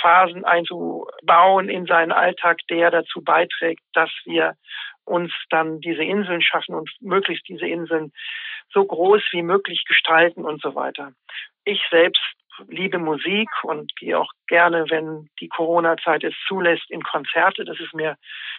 Phasen 0.01 0.45
einzubauen 0.45 1.67
in 1.67 1.87
seinen 1.87 2.11
Alltag, 2.11 2.59
der 2.69 2.91
dazu 2.91 3.23
beiträgt, 3.23 3.81
dass 3.93 4.11
wir 4.25 4.53
uns 5.05 5.33
dann 5.49 5.79
diese 5.79 6.03
Inseln 6.03 6.43
schaffen 6.43 6.75
und 6.75 6.91
möglichst 6.99 7.47
diese 7.47 7.65
Inseln 7.65 8.11
so 8.73 8.85
groß 8.85 9.21
wie 9.31 9.43
möglich 9.43 9.83
gestalten 9.85 10.45
und 10.45 10.61
so 10.61 10.75
weiter. 10.75 11.13
Ich 11.63 11.81
selbst 11.89 12.21
liebe 12.67 12.97
Musik 12.97 13.49
und 13.63 13.95
gehe 13.97 14.17
auch 14.17 14.31
gerne, 14.47 14.85
wenn 14.89 15.29
die 15.39 15.47
Corona-Zeit 15.47 16.23
es 16.23 16.33
zulässt, 16.47 16.89
in 16.89 17.03
Konzerte. 17.03 17.65
Das 17.65 17.79
ist 17.79 17.93
mir, 17.93 18.17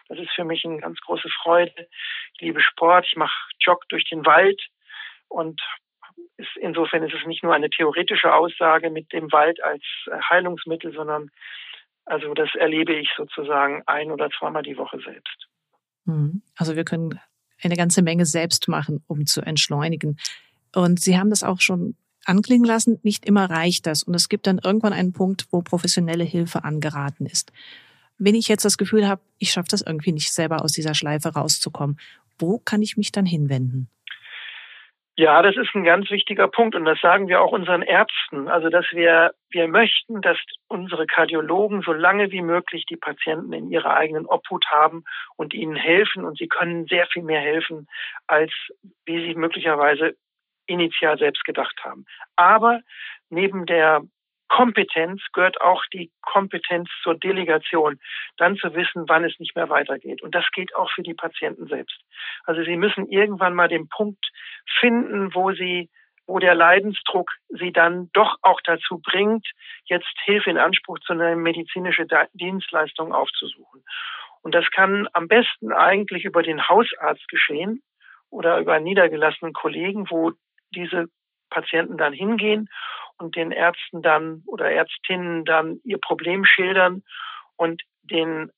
das 0.09 0.18
ist 0.18 0.31
für 0.35 0.44
mich 0.44 0.64
eine 0.64 0.79
ganz 0.79 1.01
große 1.01 1.29
Freude. 1.42 1.88
Ich 2.35 2.40
liebe 2.40 2.61
Sport, 2.61 3.07
ich 3.09 3.16
mache 3.16 3.35
Jog 3.61 3.88
durch 3.88 4.05
den 4.05 4.25
Wald 4.25 4.61
und 5.29 5.61
ist, 6.37 6.57
insofern 6.57 7.03
ist 7.03 7.14
es 7.14 7.27
nicht 7.27 7.42
nur 7.42 7.55
eine 7.55 7.71
theoretische 7.71 8.33
Aussage 8.33 8.90
mit 8.90 9.12
dem 9.12 9.31
Wald 9.33 9.62
als 9.62 9.83
Heilungsmittel, 10.31 10.92
sondern 10.92 11.31
also 12.05 12.33
das 12.35 12.55
erlebe 12.55 12.94
ich 12.94 13.11
sozusagen 13.16 13.83
ein 13.87 14.11
oder 14.11 14.31
zweimal 14.31 14.62
die 14.62 14.79
Woche 14.79 14.99
selbst. 15.01 15.49
Mhm. 16.05 16.42
Also 16.57 16.75
wir 16.75 16.85
können 16.85 17.21
eine 17.62 17.77
ganze 17.77 18.03
Menge 18.03 18.27
selbst 18.27 18.68
machen, 18.68 19.03
um 19.07 19.27
zu 19.27 19.40
entschleunigen. 19.40 20.18
Und 20.75 21.01
Sie 21.01 21.18
haben 21.18 21.31
das 21.31 21.42
auch 21.42 21.61
schon 21.61 21.97
anklingen 22.25 22.66
lassen, 22.66 22.99
nicht 23.03 23.25
immer 23.25 23.51
reicht 23.51 23.87
das. 23.87 24.03
Und 24.03 24.14
es 24.14 24.29
gibt 24.29 24.47
dann 24.47 24.59
irgendwann 24.59 24.92
einen 24.92 25.12
Punkt, 25.12 25.47
wo 25.51 25.62
professionelle 25.62 26.25
Hilfe 26.25 26.64
angeraten 26.64 27.27
ist. 27.27 27.53
Wenn 28.18 28.35
ich 28.35 28.49
jetzt 28.49 28.64
das 28.64 28.79
Gefühl 28.79 29.09
habe, 29.09 29.23
ich 29.38 29.53
schaffe 29.53 29.68
das 29.71 29.83
irgendwie 29.83 30.12
nicht 30.12 30.33
selber 30.33 30.62
aus 30.62 30.73
dieser 30.73 30.94
Schleife 30.94 31.31
rauszukommen, 31.31 31.99
wo 32.38 32.59
kann 32.59 32.83
ich 32.83 32.97
mich 32.97 33.12
dann 33.12 33.27
hinwenden? 33.27 33.88
Ja, 35.18 35.42
das 35.42 35.57
ist 35.57 35.74
ein 35.74 35.83
ganz 35.83 36.12
wichtiger 36.12 36.46
Punkt 36.46 36.76
und 36.76 36.85
das 36.85 37.00
sagen 37.00 37.26
wir 37.26 37.42
auch 37.42 37.50
unseren 37.50 37.83
Ärzten. 37.83 38.46
Also, 38.46 38.68
dass 38.68 38.87
wir, 38.92 39.33
wir 39.50 39.66
möchten, 39.66 40.20
dass 40.20 40.38
unsere 40.68 41.07
Kardiologen 41.07 41.83
so 41.83 41.92
lange 41.92 42.31
wie 42.31 42.40
möglich 42.40 42.87
die 42.88 42.96
Patienten 42.96 43.52
in 43.52 43.68
ihrer 43.68 43.96
eigenen 43.96 44.26
Obhut 44.26 44.64
haben 44.70 45.02
und 45.35 45.54
ihnen 45.54 45.74
helfen 45.74 46.24
und 46.24 46.38
sie 46.38 46.46
können 46.46 46.87
sehr 46.87 47.09
viel 47.09 47.24
mehr 47.24 47.40
helfen, 47.40 47.88
als 48.28 48.52
wie 49.07 49.26
sie 49.26 49.35
möglicherweise 49.35 50.14
initial 50.68 51.18
selbst 51.18 51.44
gedacht 51.44 51.81
haben. 51.83 52.04
Aber 52.37 52.81
neben 53.28 53.66
der 53.66 54.02
Kompetenz 54.48 55.22
gehört 55.32 55.61
auch 55.61 55.84
die 55.92 56.11
Kompetenz 56.22 56.88
zur 57.02 57.14
Delegation, 57.14 58.00
dann 58.37 58.56
zu 58.56 58.74
wissen, 58.74 59.04
wann 59.08 59.24
es 59.24 59.38
nicht 59.38 59.54
mehr 59.54 59.68
weitergeht. 59.68 60.22
Und 60.22 60.34
das 60.34 60.44
gilt 60.52 60.74
auch 60.74 60.90
für 60.90 61.02
die 61.02 61.14
Patienten 61.14 61.66
selbst. 61.66 62.00
Also 62.44 62.62
sie 62.62 62.76
müssen 62.76 63.08
irgendwann 63.08 63.54
mal 63.54 63.68
den 63.68 63.88
Punkt 63.88 64.24
finden, 64.80 65.34
wo 65.34 65.52
sie 65.52 65.90
wo 66.28 66.38
der 66.38 66.54
Leidensdruck 66.54 67.32
sie 67.48 67.72
dann 67.72 68.11
doch 68.12 68.37
auch 68.42 68.61
dazu 68.62 69.00
bringt, 69.02 69.46
jetzt 69.87 70.12
Hilfe 70.24 70.50
in 70.50 70.58
Anspruch 70.58 70.98
zu 71.00 71.14
nehmen, 71.14 71.42
medizinische 71.42 72.06
Dienstleistungen 72.34 73.14
aufzusuchen. 73.14 73.82
Und 74.42 74.54
das 74.54 74.70
kann 74.70 75.08
am 75.14 75.26
besten 75.26 75.72
eigentlich 75.72 76.24
über 76.24 76.42
den 76.42 76.68
Hausarzt 76.68 77.26
geschehen 77.28 77.82
oder 78.30 78.58
über 78.58 78.78
niedergelassenen 78.78 79.54
Kollegen, 79.54 80.11
wo 80.11 80.32
diese 80.74 81.06
Patienten 81.50 81.96
dann 81.96 82.12
hingehen 82.12 82.68
und 83.18 83.37
den 83.37 83.50
Ärzten 83.52 84.02
dann 84.02 84.42
oder 84.46 84.70
Ärztinnen 84.70 85.44
dann 85.44 85.80
ihr 85.84 85.98
Problem 85.98 86.44
schildern 86.44 87.02
und 87.56 87.82
den 88.02 88.50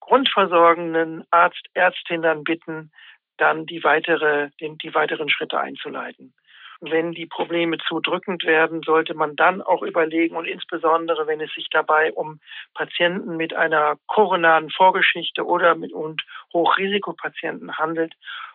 grundversorgenden 0.00 1.24
Arzt, 1.30 1.66
Ärztin 1.74 2.22
dann 2.22 2.44
bitten, 2.44 2.90
dann 3.36 3.66
die 3.66 3.84
weitere, 3.84 4.50
den, 4.60 4.78
die 4.78 4.94
weiteren 4.94 5.28
Schritte 5.28 5.60
einzuleiten. 5.60 6.34
wenn 6.80 7.10
die 7.10 7.26
Probleme 7.26 7.76
zu 7.88 7.98
drückend 8.00 8.44
werden, 8.44 8.82
sollte 8.82 9.14
man 9.14 9.34
dann 9.34 9.62
auch 9.62 9.82
überlegen 9.82 10.36
und 10.36 10.46
insbesondere, 10.46 11.26
wenn 11.26 11.40
es 11.40 11.52
sich 11.52 11.68
dabei 11.70 12.12
um 12.12 12.40
Patienten 12.72 13.36
mit 13.36 13.52
einer 13.52 13.96
koronaren 14.06 14.70
Vorgeschichte 14.70 15.44
oder 15.44 15.74
mit 15.74 15.92
und 15.92 16.22
Hochrisikopatienten 16.52 17.76
handelt, 17.78 18.14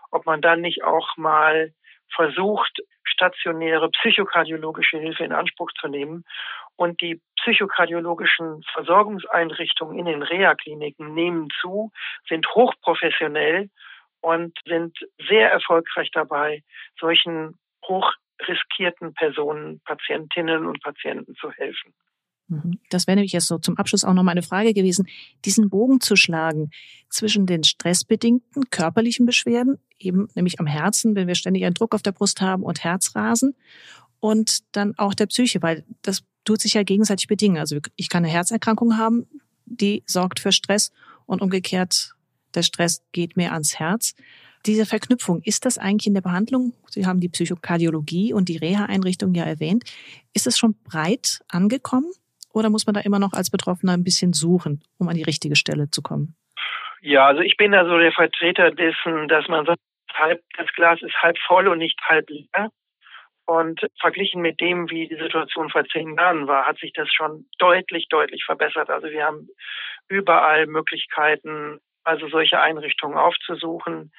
ob 0.10 0.26
man 0.26 0.42
dann 0.42 0.62
nicht 0.62 0.84
auch 0.86 1.18
mal 1.18 1.74
versucht, 2.16 2.80
stationäre 3.14 3.90
psychokardiologische 3.90 4.98
Hilfe 4.98 5.24
in 5.24 5.32
Anspruch 5.32 5.72
zu 5.80 5.88
nehmen. 5.88 6.26
Und 6.76 7.02
die 7.02 7.22
psychokardiologischen 7.40 8.64
Versorgungseinrichtungen 8.74 10.00
in 10.00 10.06
den 10.06 10.24
Reha-Kliniken 10.24 11.14
nehmen 11.14 11.48
zu, 11.62 11.92
sind 12.28 12.48
hochprofessionell 12.56 13.70
und 14.22 14.58
sind 14.66 14.98
sehr 15.28 15.52
erfolgreich 15.52 16.10
dabei, 16.12 16.64
solchen 17.00 17.60
hochriskierten 17.88 19.14
Personen, 19.14 19.82
Patientinnen 19.86 20.66
und 20.66 20.82
Patienten 20.82 21.36
zu 21.36 21.52
helfen. 21.52 21.94
Mhm. 22.48 22.80
Das 22.90 23.08
wäre 23.08 23.16
nämlich 23.16 23.32
jetzt 23.32 23.48
so 23.48 23.58
zum 23.58 23.78
Abschluss 23.78 24.04
auch 24.04 24.14
noch 24.14 24.24
mal 24.24 24.32
eine 24.32 24.44
Frage 24.44 24.74
gewesen, 24.74 25.08
diesen 25.46 25.70
Bogen 25.70 26.02
zu 26.02 26.16
schlagen 26.16 26.72
zwischen 27.10 27.46
den 27.46 27.64
stressbedingten 27.64 28.70
körperlichen 28.70 29.26
Beschwerden, 29.26 29.78
eben 30.00 30.28
nämlich 30.36 30.60
am 30.60 30.68
Herzen, 30.68 31.16
wenn 31.16 31.28
wir 31.28 31.36
ständig 31.36 31.66
einen 31.66 31.74
Druck 31.74 31.96
auf 31.96 32.02
der 32.02 32.12
Brust 32.12 32.42
haben 32.42 32.64
und 32.64 32.84
Herzrasen 32.84 33.56
und 34.20 34.60
dann 34.72 34.94
auch 34.98 35.14
der 35.14 35.28
Psyche, 35.28 35.62
weil 35.62 35.84
das 36.02 36.24
tut 36.46 36.62
sich 36.62 36.74
ja 36.74 36.84
gegenseitig 36.84 37.28
bedingen. 37.28 37.58
Also 37.58 37.78
ich 37.96 38.10
kann 38.10 38.24
eine 38.24 38.34
Herzerkrankung 38.34 38.98
haben, 38.98 39.28
die 39.66 40.04
sorgt 40.06 40.40
für 40.40 40.52
Stress 40.52 40.92
und 41.26 41.42
umgekehrt 41.42 42.16
der 42.54 42.64
Stress 42.64 43.02
geht 43.12 43.36
mir 43.36 43.54
ans 43.54 43.80
Herz. 43.80 44.14
Diese 44.66 44.86
Verknüpfung, 44.86 45.42
ist 45.42 45.66
das 45.66 45.78
eigentlich 45.78 46.08
in 46.08 46.14
der 46.14 46.22
Behandlung? 46.22 46.74
Sie 46.90 47.06
haben 47.06 47.20
die 47.20 47.30
Psychokardiologie 47.30 48.34
und 48.34 48.48
die 48.48 48.58
Reha-Einrichtung 48.58 49.34
ja 49.34 49.44
erwähnt. 49.44 49.84
Ist 50.34 50.48
es 50.48 50.58
schon 50.58 50.76
breit 50.84 51.42
angekommen? 51.50 52.12
Oder 52.54 52.70
muss 52.70 52.86
man 52.86 52.94
da 52.94 53.02
immer 53.02 53.20
noch 53.20 53.34
als 53.34 53.50
Betroffener 53.50 53.94
ein 53.94 54.04
bisschen 54.04 54.34
suchen, 54.34 54.84
um 54.98 55.10
an 55.10 55.16
die 55.16 55.24
richtige 55.24 55.56
Stelle 55.56 55.90
zu 55.90 56.02
kommen? 56.02 56.36
Ja, 57.02 57.26
also 57.28 57.42
ich 57.42 57.58
bin 57.58 57.72
da 57.74 57.86
so 57.86 57.98
der 57.98 58.14
Vertreter 58.14 58.72
dessen, 58.72 59.28
dass 59.28 59.48
man 59.50 59.66
sagt, 59.66 59.80
halb, 60.14 60.42
das 60.58 60.68
Glas 60.74 61.02
ist 61.02 61.16
halb 61.22 61.38
voll 61.48 61.68
und 61.68 61.80
nicht 61.80 62.00
halb 62.08 62.30
leer. 62.30 62.70
Und 63.46 63.82
verglichen 64.00 64.42
mit 64.42 64.62
dem, 64.62 64.90
wie 64.90 65.10
die 65.10 65.18
Situation 65.18 65.70
vor 65.70 65.84
zehn 65.86 66.16
Jahren 66.16 66.48
war, 66.48 66.66
hat 66.66 66.78
sich 66.78 66.94
das 66.94 67.12
schon 67.12 67.46
deutlich, 67.58 68.08
deutlich 68.08 68.46
verbessert. 68.46 68.90
Also 68.90 69.10
wir 69.10 69.26
haben 69.26 69.50
überall 70.08 70.66
Möglichkeiten, 70.66 71.80
also 72.06 72.30
solche 72.30 72.62
Einrichtungen 72.62 73.18
aufzusuchen. 73.18 74.14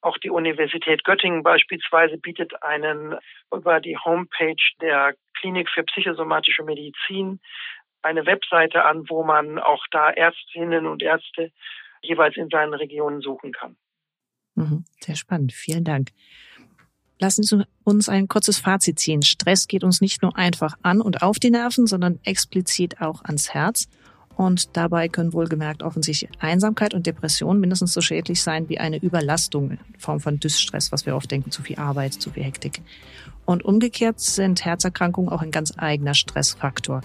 Auch 0.00 0.16
die 0.18 0.30
Universität 0.30 1.02
Göttingen 1.02 1.42
beispielsweise 1.42 2.18
bietet 2.18 2.62
einen 2.62 3.16
über 3.52 3.80
die 3.80 3.96
Homepage 3.98 4.54
der 4.80 5.14
Klinik 5.40 5.68
für 5.70 5.82
psychosomatische 5.82 6.62
Medizin 6.62 7.40
eine 8.02 8.26
Webseite 8.26 8.84
an, 8.84 9.08
wo 9.08 9.24
man 9.24 9.58
auch 9.58 9.84
da 9.90 10.10
Ärztinnen 10.10 10.86
und 10.86 11.02
Ärzte 11.02 11.52
jeweils 12.02 12.36
in 12.36 12.48
seinen 12.48 12.74
Regionen 12.74 13.20
suchen 13.20 13.52
kann. 13.52 13.76
Mhm, 14.54 14.84
sehr 15.00 15.16
spannend. 15.16 15.52
Vielen 15.52 15.84
Dank. 15.84 16.10
Lassen 17.20 17.42
Sie 17.42 17.66
uns 17.82 18.08
ein 18.08 18.28
kurzes 18.28 18.58
Fazit 18.58 18.98
ziehen. 19.00 19.22
Stress 19.22 19.66
geht 19.66 19.82
uns 19.82 20.00
nicht 20.00 20.22
nur 20.22 20.36
einfach 20.36 20.76
an 20.82 21.00
und 21.00 21.22
auf 21.22 21.38
die 21.38 21.50
Nerven, 21.50 21.86
sondern 21.86 22.20
explizit 22.24 23.00
auch 23.00 23.24
ans 23.24 23.52
Herz. 23.54 23.88
Und 24.36 24.76
dabei 24.76 25.08
können 25.08 25.32
wohlgemerkt 25.32 25.82
offensichtlich 25.82 26.30
Einsamkeit 26.38 26.94
und 26.94 27.06
Depression 27.06 27.58
mindestens 27.58 27.92
so 27.92 28.00
schädlich 28.00 28.40
sein 28.40 28.68
wie 28.68 28.78
eine 28.78 28.98
Überlastung 28.98 29.72
in 29.72 29.78
Form 29.98 30.20
von 30.20 30.38
Dysstress, 30.38 30.92
was 30.92 31.06
wir 31.06 31.16
oft 31.16 31.28
denken, 31.28 31.50
zu 31.50 31.62
viel 31.62 31.76
Arbeit, 31.76 32.14
zu 32.14 32.30
viel 32.30 32.44
Hektik. 32.44 32.80
Und 33.46 33.64
umgekehrt 33.64 34.20
sind 34.20 34.64
Herzerkrankungen 34.64 35.32
auch 35.32 35.42
ein 35.42 35.50
ganz 35.50 35.76
eigener 35.76 36.14
Stressfaktor. 36.14 37.00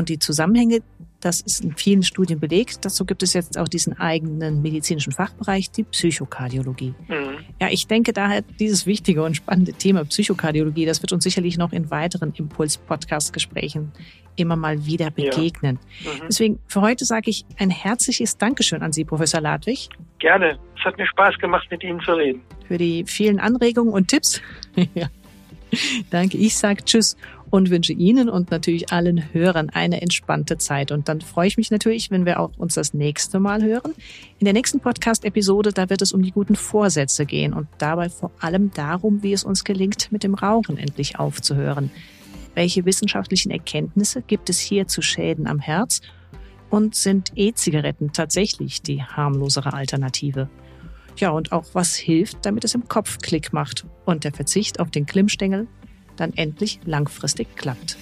Und 0.00 0.08
die 0.08 0.18
Zusammenhänge, 0.18 0.78
das 1.20 1.42
ist 1.42 1.62
in 1.62 1.76
vielen 1.76 2.02
Studien 2.02 2.40
belegt. 2.40 2.86
Dazu 2.86 3.04
gibt 3.04 3.22
es 3.22 3.34
jetzt 3.34 3.58
auch 3.58 3.68
diesen 3.68 4.00
eigenen 4.00 4.62
medizinischen 4.62 5.12
Fachbereich, 5.12 5.70
die 5.70 5.84
Psychokardiologie. 5.84 6.94
Mhm. 7.06 7.44
Ja, 7.60 7.68
ich 7.70 7.86
denke 7.86 8.14
daher, 8.14 8.40
dieses 8.40 8.86
wichtige 8.86 9.22
und 9.22 9.36
spannende 9.36 9.74
Thema 9.74 10.06
Psychokardiologie, 10.06 10.86
das 10.86 11.02
wird 11.02 11.12
uns 11.12 11.22
sicherlich 11.22 11.58
noch 11.58 11.74
in 11.74 11.90
weiteren 11.90 12.32
Impuls-Podcast-Gesprächen 12.32 13.92
immer 14.36 14.56
mal 14.56 14.86
wieder 14.86 15.10
begegnen. 15.10 15.78
Ja. 16.02 16.12
Mhm. 16.12 16.28
Deswegen 16.28 16.58
für 16.66 16.80
heute 16.80 17.04
sage 17.04 17.28
ich 17.28 17.44
ein 17.58 17.68
herzliches 17.68 18.38
Dankeschön 18.38 18.80
an 18.80 18.94
Sie, 18.94 19.04
Professor 19.04 19.42
Ladwig. 19.42 19.90
Gerne. 20.18 20.58
Es 20.78 20.84
hat 20.86 20.96
mir 20.96 21.06
Spaß 21.08 21.36
gemacht, 21.36 21.68
mit 21.70 21.84
Ihnen 21.84 22.00
zu 22.00 22.12
reden. 22.12 22.40
Für 22.68 22.78
die 22.78 23.04
vielen 23.06 23.38
Anregungen 23.38 23.92
und 23.92 24.08
Tipps. 24.08 24.40
ja. 24.94 25.08
Danke. 26.10 26.36
Ich 26.38 26.56
sage 26.56 26.84
Tschüss 26.84 27.16
und 27.50 27.70
wünsche 27.70 27.92
Ihnen 27.92 28.28
und 28.28 28.50
natürlich 28.50 28.92
allen 28.92 29.32
Hörern 29.32 29.70
eine 29.70 30.00
entspannte 30.00 30.56
Zeit. 30.58 30.92
Und 30.92 31.08
dann 31.08 31.20
freue 31.20 31.48
ich 31.48 31.56
mich 31.56 31.70
natürlich, 31.70 32.10
wenn 32.10 32.24
wir 32.24 32.40
auch 32.40 32.50
uns 32.56 32.74
das 32.74 32.94
nächste 32.94 33.40
Mal 33.40 33.62
hören. 33.62 33.92
In 34.38 34.44
der 34.44 34.54
nächsten 34.54 34.80
Podcast-Episode, 34.80 35.72
da 35.72 35.90
wird 35.90 36.02
es 36.02 36.12
um 36.12 36.22
die 36.22 36.30
guten 36.30 36.56
Vorsätze 36.56 37.26
gehen 37.26 37.52
und 37.52 37.66
dabei 37.78 38.08
vor 38.08 38.30
allem 38.38 38.70
darum, 38.72 39.22
wie 39.22 39.32
es 39.32 39.44
uns 39.44 39.64
gelingt, 39.64 40.12
mit 40.12 40.22
dem 40.22 40.34
Rauchen 40.34 40.78
endlich 40.78 41.18
aufzuhören. 41.18 41.90
Welche 42.54 42.84
wissenschaftlichen 42.84 43.50
Erkenntnisse 43.50 44.22
gibt 44.22 44.50
es 44.50 44.58
hier 44.58 44.86
zu 44.86 45.02
Schäden 45.02 45.46
am 45.46 45.60
Herz? 45.60 46.00
Und 46.68 46.94
sind 46.94 47.32
E-Zigaretten 47.34 48.12
tatsächlich 48.12 48.80
die 48.80 49.02
harmlosere 49.02 49.72
Alternative? 49.72 50.48
Ja, 51.20 51.30
und 51.30 51.52
auch 51.52 51.66
was 51.74 51.96
hilft, 51.96 52.46
damit 52.46 52.64
es 52.64 52.74
im 52.74 52.88
Kopf 52.88 53.18
Klick 53.18 53.52
macht 53.52 53.86
und 54.06 54.24
der 54.24 54.32
Verzicht 54.32 54.80
auf 54.80 54.90
den 54.90 55.04
Klimmstängel 55.04 55.68
dann 56.16 56.32
endlich 56.34 56.80
langfristig 56.84 57.54
klappt. 57.56 57.96